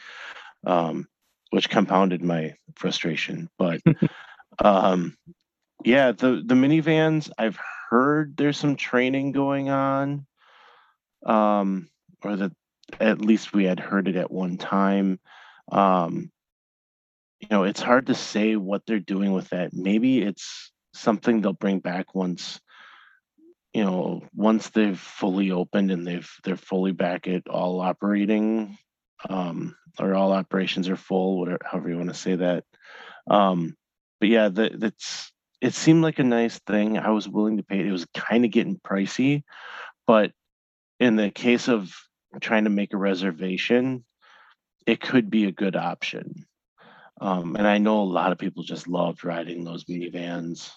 [0.65, 1.07] um,
[1.51, 3.49] which compounded my frustration.
[3.57, 3.81] But
[4.63, 5.17] um,
[5.83, 7.29] yeah, the the Minnie Vans.
[7.37, 7.59] I've
[7.89, 10.25] heard there's some training going on,
[11.25, 11.89] um,
[12.23, 12.51] or that
[12.99, 15.19] at least we had heard it at one time.
[15.71, 16.31] Um,
[17.39, 19.73] you know, it's hard to say what they're doing with that.
[19.73, 22.59] Maybe it's something they'll bring back once
[23.77, 28.75] you know once they've fully opened and they've they're fully back at all operating
[29.29, 32.63] um or all operations are full whatever however you want to say that
[33.29, 33.75] um
[34.19, 36.99] but yeah the, that's it seemed like a nice thing.
[36.99, 37.91] I was willing to pay it.
[37.91, 39.43] Was kind of getting pricey
[40.07, 40.31] but
[40.99, 41.93] in the case of
[42.41, 44.03] trying to make a reservation
[44.87, 46.47] it could be a good option.
[47.21, 50.71] Um, and i know a lot of people just loved riding those Minnie Vans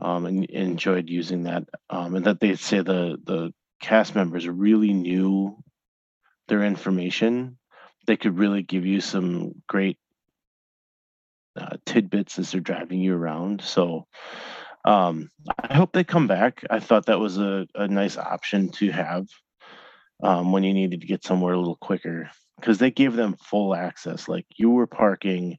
[0.00, 1.64] um, and enjoyed using that.
[1.88, 5.62] Um, and that they say the the cast members really knew
[6.48, 7.58] their information.
[8.06, 9.98] They could really give you some great
[11.58, 13.62] uh, tidbits as they're driving you around.
[13.62, 14.06] So
[14.84, 16.64] um, I hope they come back.
[16.70, 19.26] I thought that was a, a nice option to have
[20.22, 23.74] um, when you needed to get somewhere a little quicker because they gave them full
[23.74, 24.28] access.
[24.28, 25.58] Like you were parking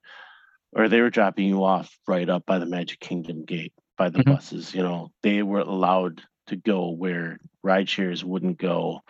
[0.74, 4.20] or they were dropping you off right up by the Magic Kingdom gate by the
[4.20, 4.34] Mhm.
[4.34, 4.74] buses.
[4.74, 9.02] You know, they were allowed to go where ride shares wouldn't go.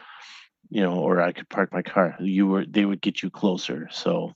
[0.69, 2.15] You know, or I could park my car.
[2.19, 3.87] You were they would get you closer.
[3.91, 4.33] So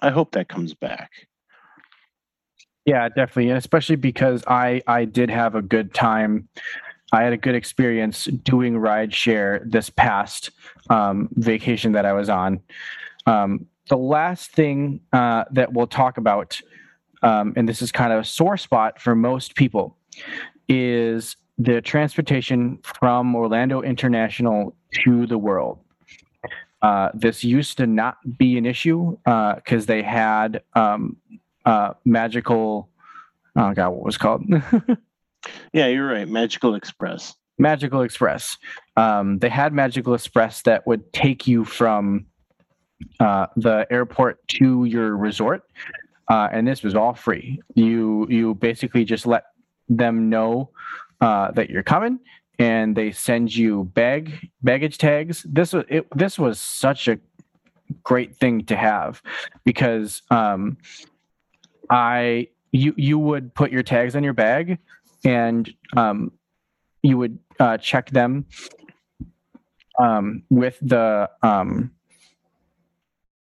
[0.00, 1.10] I hope that comes back.
[2.86, 6.48] Yeah, definitely, and especially because I I did have a good time.
[7.12, 10.50] I had a good experience doing ride share this past
[10.90, 12.60] um, vacation that I was on.
[13.26, 16.60] Um, the last thing uh, that we'll talk about,
[17.24, 19.96] um, and this is kind of a sore spot for most people,
[20.68, 25.80] is the transportation from Orlando International to the world.
[26.82, 31.16] Uh, this used to not be an issue because they had um,
[31.64, 32.88] uh, magical.
[33.56, 34.44] Oh god, what was called?
[35.72, 36.28] Yeah, you're right.
[36.28, 37.34] Magical Express.
[37.58, 38.56] Magical Express.
[38.96, 42.26] Um, they had Magical Express that would take you from
[43.20, 45.62] uh, the airport to your resort,
[46.28, 47.60] uh, and this was all free.
[47.74, 49.44] You you basically just let
[49.88, 50.70] them know
[51.20, 52.18] uh, that you're coming,
[52.58, 55.44] and they send you bag baggage tags.
[55.48, 57.18] This was it, this was such a
[58.02, 59.22] great thing to have
[59.64, 60.78] because um,
[61.90, 64.78] I you you would put your tags on your bag
[65.24, 66.32] and um,
[67.02, 68.46] you would uh, check them
[70.00, 71.92] um, with the um,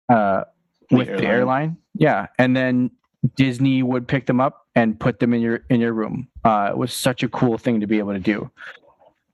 [0.09, 0.45] uh,
[0.91, 1.27] with the airline.
[1.27, 1.77] airline.
[1.95, 2.91] Yeah, and then
[3.37, 6.29] Disney would pick them up and put them in your in your room.
[6.45, 8.51] Uh, it was such a cool thing to be able to do.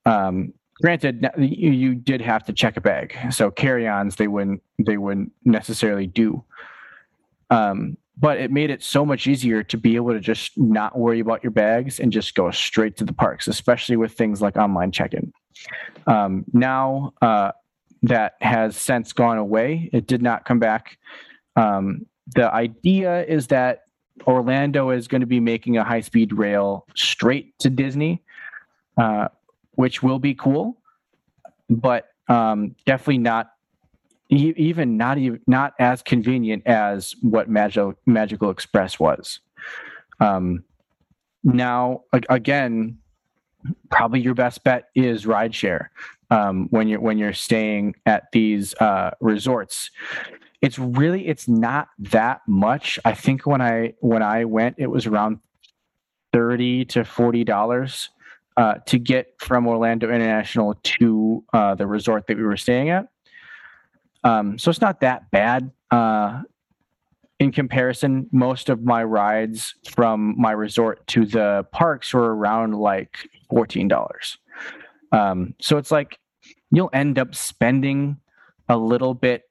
[0.06, 4.96] Um, granted, you, you did have to check a bag, so carry-ons they wouldn't they
[4.96, 6.42] wouldn't necessarily do.
[7.50, 11.20] Um, but it made it so much easier to be able to just not worry
[11.20, 14.92] about your bags and just go straight to the parks, especially with things like online
[14.92, 15.32] check-in.
[16.06, 17.52] Um, now uh,
[18.02, 19.90] that has since gone away.
[19.92, 20.96] It did not come back.
[21.56, 23.84] Um, the idea is that
[24.26, 28.22] Orlando is going to be making a high-speed rail straight to Disney,
[28.96, 29.28] uh,
[29.72, 30.78] which will be cool,
[31.68, 33.50] but um, definitely not
[34.30, 39.40] even not even not as convenient as what Magical Magical Express was.
[40.20, 40.64] Um,
[41.42, 42.98] now, again,
[43.90, 45.88] probably your best bet is rideshare
[46.30, 49.90] um, when you're when you're staying at these uh, resorts.
[50.60, 52.98] It's really it's not that much.
[53.04, 55.40] I think when I when I went, it was around
[56.32, 58.10] thirty to forty dollars
[58.56, 63.08] uh, to get from Orlando International to uh, the resort that we were staying at.
[64.22, 65.70] Um, so it's not that bad.
[65.90, 66.42] Uh,
[67.40, 73.28] in comparison, most of my rides from my resort to the parks were around like
[73.50, 74.38] fourteen dollars.
[75.12, 76.18] Um, so it's like
[76.70, 78.18] you'll end up spending
[78.68, 79.42] a little bit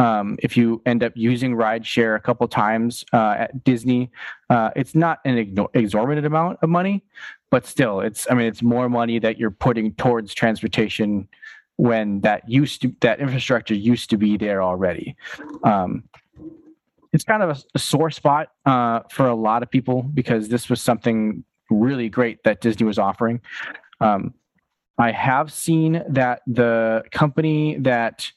[0.00, 4.10] um, if you end up using rideshare a couple times uh, at Disney.
[4.48, 7.04] Uh, it's not an exorbitant amount of money,
[7.50, 11.28] but still, it's I mean it's more money that you're putting towards transportation
[11.76, 15.16] when that used to that infrastructure used to be there already.
[15.64, 16.04] Um,
[17.12, 20.70] it's kind of a, a sore spot uh, for a lot of people because this
[20.70, 23.40] was something really great that Disney was offering.
[24.00, 24.32] Um,
[24.96, 28.30] I have seen that the company that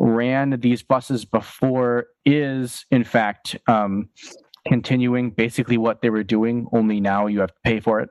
[0.00, 4.08] ran these buses before is, in fact, um,
[4.66, 6.66] continuing basically what they were doing.
[6.72, 8.08] Only now you have to pay for it.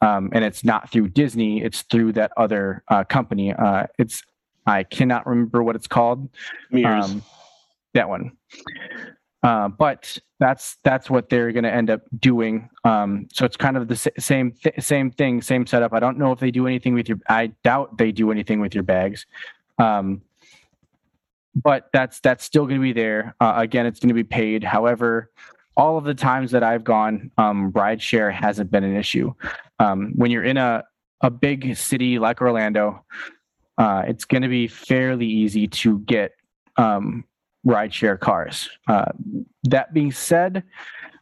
[0.00, 1.62] um, and it's not through Disney.
[1.62, 3.52] It's through that other uh, company.
[3.52, 4.22] Uh, it's
[4.66, 6.28] I cannot remember what it's called.
[6.84, 7.22] Um,
[7.94, 8.32] that one.
[9.42, 12.68] Uh, but that's that's what they're going to end up doing.
[12.84, 15.92] Um, so it's kind of the sa- same th- same thing, same setup.
[15.94, 17.18] I don't know if they do anything with your.
[17.28, 19.26] I doubt they do anything with your bags.
[19.78, 20.22] Um,
[21.62, 23.34] but that's that's still going to be there.
[23.40, 24.64] Uh, again, it's going to be paid.
[24.64, 25.30] However,
[25.76, 29.32] all of the times that I've gone, um, ride share hasn't been an issue.
[29.78, 30.84] Um, when you're in a
[31.20, 33.04] a big city like Orlando,
[33.76, 36.32] uh, it's going to be fairly easy to get
[36.76, 37.24] um,
[37.66, 38.68] rideshare cars.
[38.86, 39.06] Uh,
[39.64, 40.62] that being said,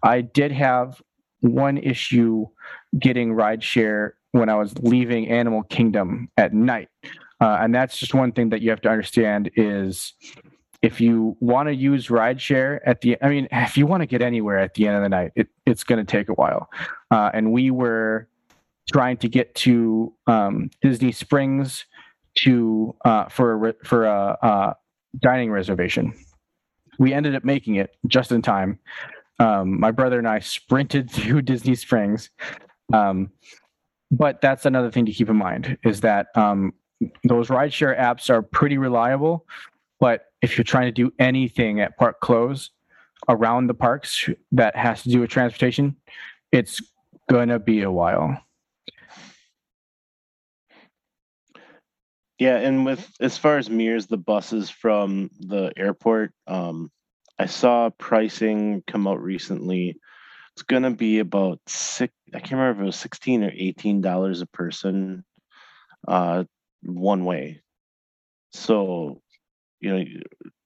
[0.03, 1.01] I did have
[1.41, 2.47] one issue
[2.99, 6.89] getting rideshare when I was leaving Animal Kingdom at night.
[7.41, 10.15] Uh, and that's just one thing that you have to understand is
[10.83, 14.23] if you want to use rideshare at the, I mean, if you want to get
[14.23, 16.69] anywhere at the end of the night, it, it's going to take a while.
[17.11, 18.29] Uh, and we were
[18.93, 21.85] trying to get to um, Disney Springs
[22.37, 24.77] to uh, for a, for a, a
[25.21, 26.13] dining reservation.
[26.99, 28.79] We ended up making it just in time.
[29.39, 32.31] Um, my brother and I sprinted through Disney Springs.
[32.93, 33.31] Um,
[34.11, 36.73] but that's another thing to keep in mind is that um,
[37.25, 39.47] those rideshare apps are pretty reliable.
[40.01, 42.71] But if you're trying to do anything at park close
[43.29, 45.97] around the parks that has to do with transportation,
[46.53, 46.81] it's
[47.29, 48.41] gonna be a while.
[52.39, 56.91] Yeah, and with as far as Mears, the buses from the airport, um,
[57.39, 59.97] I saw pricing come out recently.
[60.55, 62.13] It's gonna be about six.
[62.35, 65.25] I can't remember if it was sixteen or eighteen dollars a person,
[66.07, 66.45] uh,
[66.87, 67.63] one way.
[68.53, 69.23] So,
[69.81, 70.05] you know,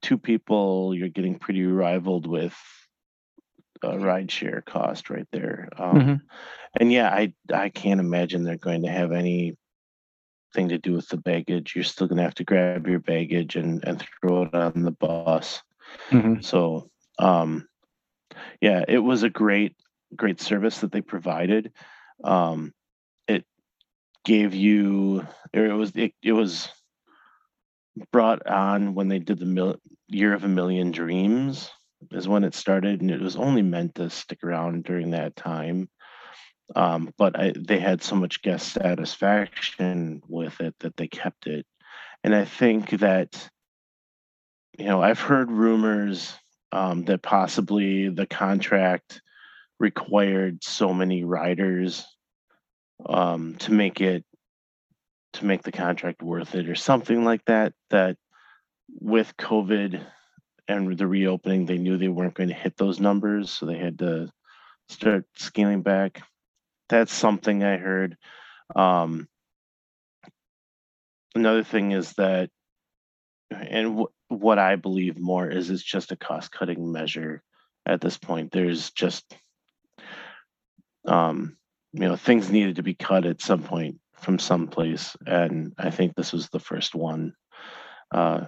[0.03, 2.57] two people, you're getting pretty rivaled with
[3.83, 5.69] a ride share cost right there.
[5.77, 6.21] Um, Mhm.
[6.81, 9.57] And yeah, I I can't imagine they're going to have any
[10.55, 11.75] thing to do with the baggage.
[11.75, 15.63] You're still gonna have to grab your baggage and and throw it on the bus.
[16.11, 16.43] Mhm.
[16.43, 17.69] So um
[18.61, 19.77] yeah, it was a great
[20.17, 21.73] great service that they provided.
[22.25, 22.73] Um
[24.31, 25.27] gave you
[25.57, 26.69] or it was it, it was
[28.13, 31.69] brought on when they did the mil- year of a million dreams
[32.13, 35.89] is when it started and it was only meant to stick around during that time.
[36.77, 41.67] Um, but I, they had so much guest satisfaction with it that they kept it.
[42.23, 43.51] And i think that
[44.79, 46.33] you know i've heard rumors
[46.71, 49.23] um, that possibly the contract
[49.81, 52.07] required so many riders
[53.07, 54.25] um, to make it
[55.35, 58.17] to make the contract worth it or something like that that
[59.01, 60.05] with covid
[60.67, 63.99] and the reopening they knew they weren't going to hit those numbers so they had
[64.01, 64.29] to
[64.89, 66.23] start scaling back.
[66.89, 68.17] That's something i heard.
[68.75, 69.29] Um
[71.35, 72.51] another thing is that
[73.51, 77.43] and w- what i believe more is it's just a cost cutting measure
[77.87, 78.53] at this point.
[78.53, 79.25] There's just
[81.07, 81.57] um
[81.93, 85.91] you know things needed to be cut at some point from some place and i
[85.91, 87.33] think this was the first one.
[88.13, 88.47] Uh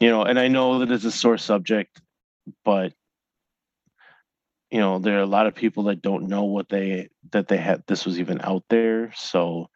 [0.00, 2.00] you know and i know that it's a sore subject
[2.64, 2.92] but
[4.70, 7.58] you know there are a lot of people that don't know what they that they
[7.58, 9.68] had this was even out there so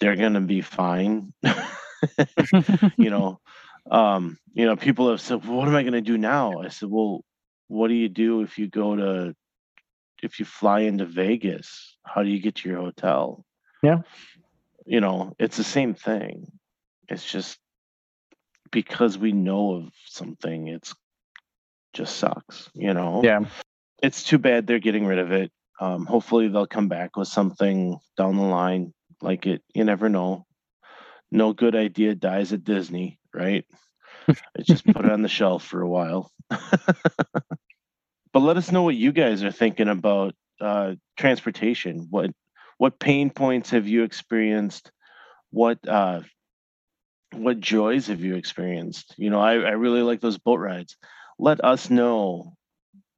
[0.00, 1.32] they're gonna be fine.
[2.96, 3.40] You know
[3.90, 6.60] um you know people have said well, what am i to do now?
[6.60, 7.24] I said well
[7.66, 9.34] what do you do if you go to
[10.22, 13.44] if you fly into vegas how do you get to your hotel?
[13.82, 13.98] Yeah.
[14.86, 16.50] you know it's the same thing.
[17.08, 17.58] It's just
[18.70, 20.94] because we know of something it's
[21.94, 23.22] just sucks you know?
[23.24, 23.40] Yeah.
[24.02, 25.52] it's too bad they're getting rid of it.
[25.80, 28.92] Um hopefully they'll come back with something down the line
[29.22, 30.46] like it you never know.
[31.30, 33.64] No good idea dies at disney right?
[34.56, 36.30] It's just put it on the shelf for a while
[38.32, 42.06] but let us know what you guys are thinking about uh transportation.
[42.10, 42.30] What
[42.78, 44.90] what pain points have you experienced?
[45.50, 46.22] What uh
[47.32, 49.14] what joys have you experienced?
[49.16, 50.96] You know i, I really like those boat rides.
[51.38, 52.54] Let us know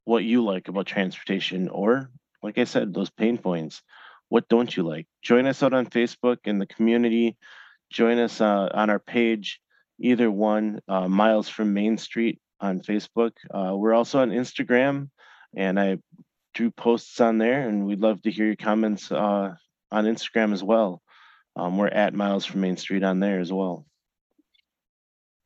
[0.03, 2.09] what you like about transportation or
[2.43, 3.81] like i said those pain points.
[4.29, 5.07] What don't you like?
[5.21, 7.37] Join us out on facebook in the community.
[7.91, 9.59] Join us uh, on our page
[9.99, 15.09] either one uh, miles from main street on facebook uh, we're also on instagram
[15.55, 15.97] and i
[16.53, 19.53] drew posts on there and we'd love to hear your comments uh,
[19.91, 21.01] on instagram as well
[21.55, 23.85] um, we're at miles from main street on there as well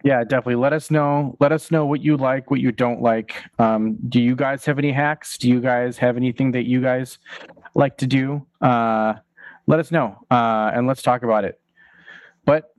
[0.04, 0.62] Yeah, definitely.
[0.62, 1.36] Let us know.
[1.40, 3.34] Let us know what you like, what you don't like.
[3.58, 5.36] Um, do you guys have any hacks?
[5.36, 7.18] Do you guys have anything that you guys
[7.76, 9.14] like to do, uh,
[9.68, 11.60] let us know uh, and let's talk about it.
[12.46, 12.74] But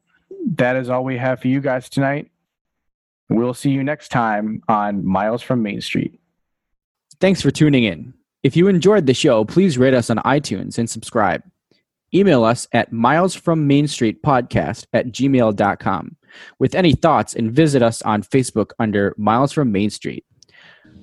[0.57, 2.31] that is all we have for you guys tonight.
[3.29, 6.21] We'll see you next time on Miles from Main Street.
[7.21, 8.15] Thanks for tuning in.
[8.43, 11.43] If you enjoyed the show, please rate us on iTunes and subscribe.
[12.15, 16.17] Email us at milesfrommainstreetpodcast at gmail.com
[16.59, 20.25] with any thoughts and visit us on Facebook under Miles from Main Street.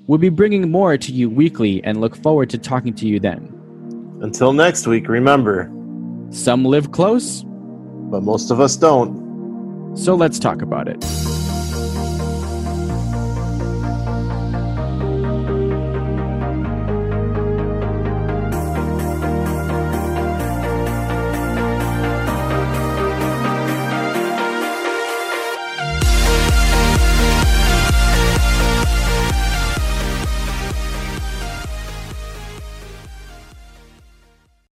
[0.07, 3.59] We'll be bringing more to you weekly and look forward to talking to you then.
[4.21, 5.69] Until next week, remember,
[6.29, 9.95] Some live close, but most of us don't.
[9.97, 11.03] so let's talk about it.